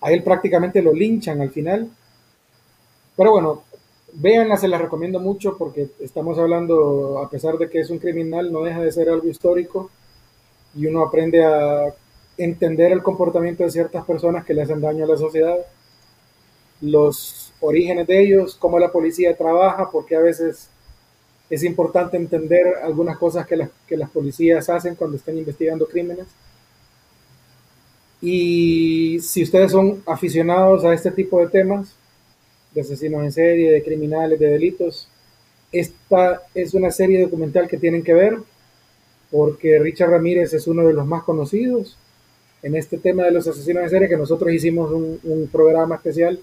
[0.00, 1.90] a él prácticamente lo linchan al final.
[3.16, 3.62] Pero bueno,
[4.14, 8.52] véanla, se la recomiendo mucho porque estamos hablando, a pesar de que es un criminal,
[8.52, 9.90] no deja de ser algo histórico
[10.74, 11.94] y uno aprende a
[12.38, 15.56] entender el comportamiento de ciertas personas que le hacen daño a la sociedad,
[16.80, 20.68] los orígenes de ellos, cómo la policía trabaja, porque a veces
[21.48, 26.26] es importante entender algunas cosas que las, que las policías hacen cuando están investigando crímenes.
[28.20, 31.94] Y si ustedes son aficionados a este tipo de temas,
[32.72, 35.08] de asesinos en serie, de criminales, de delitos,
[35.70, 38.38] esta es una serie documental que tienen que ver
[39.30, 41.96] porque Richard Ramírez es uno de los más conocidos
[42.62, 46.40] en este tema de los asesinos en serie, que nosotros hicimos un, un programa especial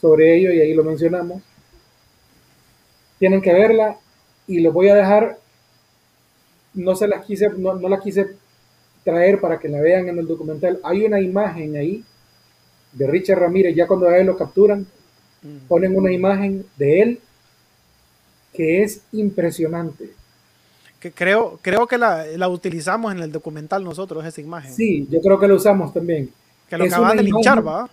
[0.00, 1.42] sobre ello y ahí lo mencionamos.
[3.18, 3.98] Tienen que verla
[4.46, 5.38] y lo voy a dejar,
[6.74, 8.36] no se las quise, no, no la quise
[9.04, 10.80] traer para que la vean en el documental.
[10.82, 12.04] Hay una imagen ahí
[12.92, 14.86] de Richard Ramírez, ya cuando a él lo capturan,
[15.68, 17.20] ponen una imagen de él
[18.52, 20.10] que es impresionante.
[20.98, 24.72] Que creo, creo que la, la utilizamos en el documental nosotros, esa imagen.
[24.72, 26.30] Sí, yo creo que lo usamos también.
[26.68, 27.88] que lo es acaban de linchar, ¿va?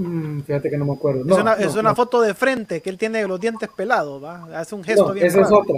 [0.00, 1.24] Mm, fíjate que no me acuerdo.
[1.28, 1.94] es una, no, es una no.
[1.94, 4.46] foto de frente, que él tiene los dientes pelados, ¿va?
[4.58, 5.58] Hace un gesto bien esa es raro.
[5.58, 5.76] otra.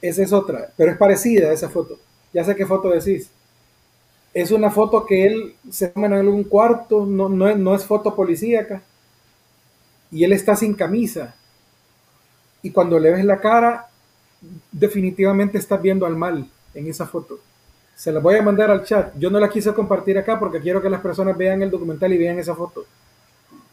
[0.00, 0.70] Esa es otra.
[0.76, 1.98] Pero es parecida a esa foto.
[2.32, 3.30] Ya sé qué foto decís.
[4.34, 7.84] Es una foto que él se toma en algún cuarto, no, no, es- no es
[7.86, 8.82] foto policíaca.
[10.10, 11.34] Y él está sin camisa.
[12.62, 13.88] Y cuando le ves la cara,
[14.72, 17.38] definitivamente estás viendo al mal en esa foto.
[17.94, 19.14] Se la voy a mandar al chat.
[19.18, 22.18] Yo no la quise compartir acá porque quiero que las personas vean el documental y
[22.18, 22.84] vean esa foto.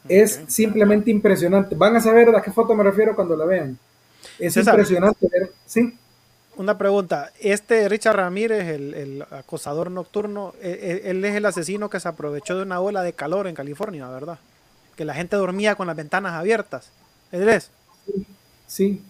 [0.07, 1.75] Es simplemente impresionante.
[1.75, 3.77] Van a saber a qué foto me refiero cuando la vean.
[4.39, 4.73] Es César.
[4.73, 5.51] impresionante ver.
[5.65, 5.97] Sí,
[6.57, 7.31] Una pregunta.
[7.39, 12.07] Este Richard Ramírez, el, el acosador nocturno, eh, eh, él es el asesino que se
[12.07, 14.39] aprovechó de una ola de calor en California, ¿verdad?
[14.95, 16.91] Que la gente dormía con las ventanas abiertas.
[17.31, 17.71] ¿Él es?
[18.67, 19.01] sí.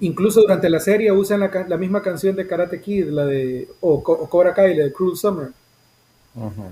[0.00, 3.68] Incluso durante la serie usan la, misma canción de Karate Kid, la de.
[3.82, 5.50] O, o Cobra Kai, la de Cruel Summer.
[6.34, 6.64] Ujú.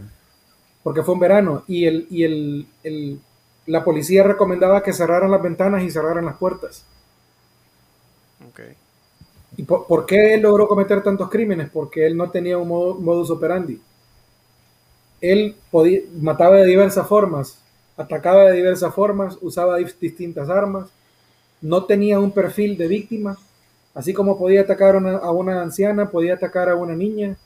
[0.83, 3.21] Porque fue un verano y, el, y el, el,
[3.67, 6.85] la policía recomendaba que cerraran las ventanas y cerraran las puertas.
[8.51, 8.75] Okay.
[9.57, 11.71] ¿Y por, por, qué él logró cometer tantos crímenes?
[11.71, 13.81] Porque él no tenía un modo, modus operandi.
[15.21, 17.59] Él podía, mataba de diversas formas,
[17.97, 20.89] atacaba de diversas formas, usaba distintas armas,
[21.61, 23.39] no tenía un perfil de víctima,
[23.95, 27.37] así como podía atacar una, a una anciana, podía atacar a una niña,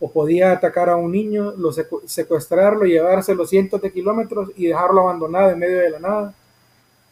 [0.00, 5.50] o podía atacar a un niño, lo secuestrarlo, llevárselo cientos de kilómetros y dejarlo abandonado
[5.50, 6.34] en medio de la nada.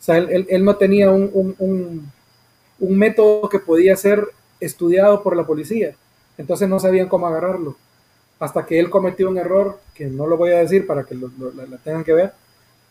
[0.01, 2.13] O sea, él, no tenía un, un, un,
[2.81, 4.27] un, método que podía ser
[4.59, 5.95] estudiado por la policía.
[6.37, 7.77] Entonces no sabían cómo agarrarlo.
[8.41, 11.31] Hasta que él cometió un error, que no lo voy a decir para que lo,
[11.39, 12.33] lo, la, la tengan que ver.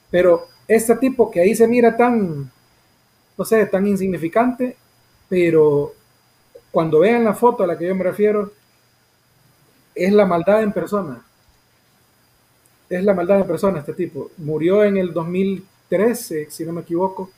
[0.09, 2.49] Pero este tipo que ahí se mira tan,
[3.37, 4.77] no sé, tan insignificante,
[5.27, 5.93] pero
[6.71, 8.51] cuando vean la foto a la que yo me refiero,
[9.95, 11.21] es la maldad en persona.
[12.89, 14.31] Es la maldad en persona este tipo.
[14.37, 17.29] Murió en el 2013, si no me equivoco,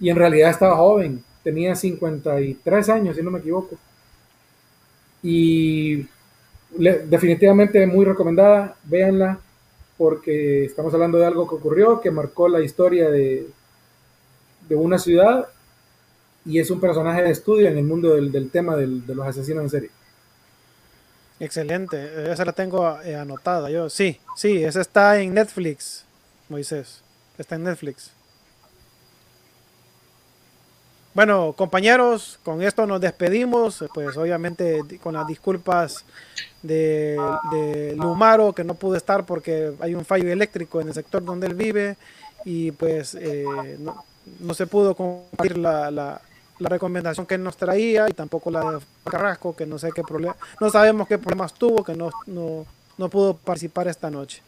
[0.00, 3.76] y en realidad estaba joven, tenía 53 años, si no me equivoco.
[5.22, 6.06] Y
[6.70, 9.38] definitivamente muy recomendada, véanla,
[9.96, 13.46] porque estamos hablando de algo que ocurrió, que marcó la historia de,
[14.68, 15.48] de una ciudad
[16.44, 19.26] y es un personaje de estudio en el mundo del, del tema del, de los
[19.26, 19.90] asesinos en serie.
[21.40, 23.90] Excelente, esa la tengo eh, anotada yo.
[23.90, 26.04] Sí, sí, esa está en Netflix,
[26.48, 27.02] Moisés.
[27.36, 28.12] Está en Netflix.
[31.14, 33.84] Bueno, compañeros, con esto nos despedimos.
[33.94, 36.04] Pues obviamente con las disculpas
[36.62, 37.18] de,
[37.52, 41.46] de Lumaro, que no pudo estar porque hay un fallo eléctrico en el sector donde
[41.46, 41.96] él vive.
[42.44, 44.04] Y pues eh, no,
[44.40, 46.20] no, se pudo compartir la, la,
[46.58, 48.78] la recomendación que nos traía y tampoco la de
[49.10, 52.64] Carrasco, que no sé qué problema, no sabemos qué problemas tuvo, que no, no,
[52.96, 54.42] no pudo participar esta noche.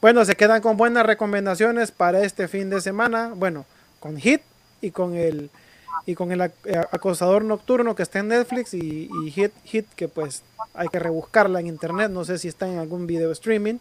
[0.00, 3.32] Bueno, se quedan con buenas recomendaciones para este fin de semana.
[3.34, 3.64] Bueno,
[4.00, 4.42] con Hit
[4.80, 5.50] y con el
[6.06, 10.42] y con el acosador nocturno que está en Netflix y, y Hit, Hit que pues
[10.74, 13.78] hay que rebuscarla en internet, no sé si está en algún video streaming.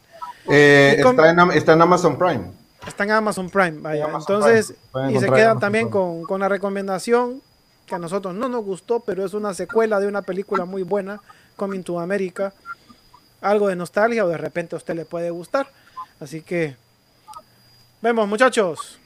[0.50, 2.52] Eh, con, está, en, está en Amazon Prime.
[2.88, 4.06] Está en Amazon Prime, vaya.
[4.06, 5.14] Amazon Entonces, Prime.
[5.14, 7.42] y se quedan también con, con la recomendación
[7.86, 11.22] que a nosotros no nos gustó, pero es una secuela de una película muy buena,
[11.56, 12.54] Coming to America.
[13.42, 15.68] Algo de nostalgia o de repente a usted le puede gustar.
[16.20, 16.76] Así que,
[18.02, 19.00] vemos muchachos.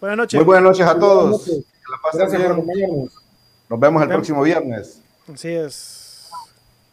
[0.00, 0.38] Buenas noches.
[0.38, 1.44] Muy buenas noches a todos.
[1.44, 3.10] Que la pasen bien.
[3.68, 5.00] Nos vemos el próximo viernes.
[5.32, 6.30] Así es.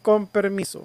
[0.02, 0.84] Con permiso.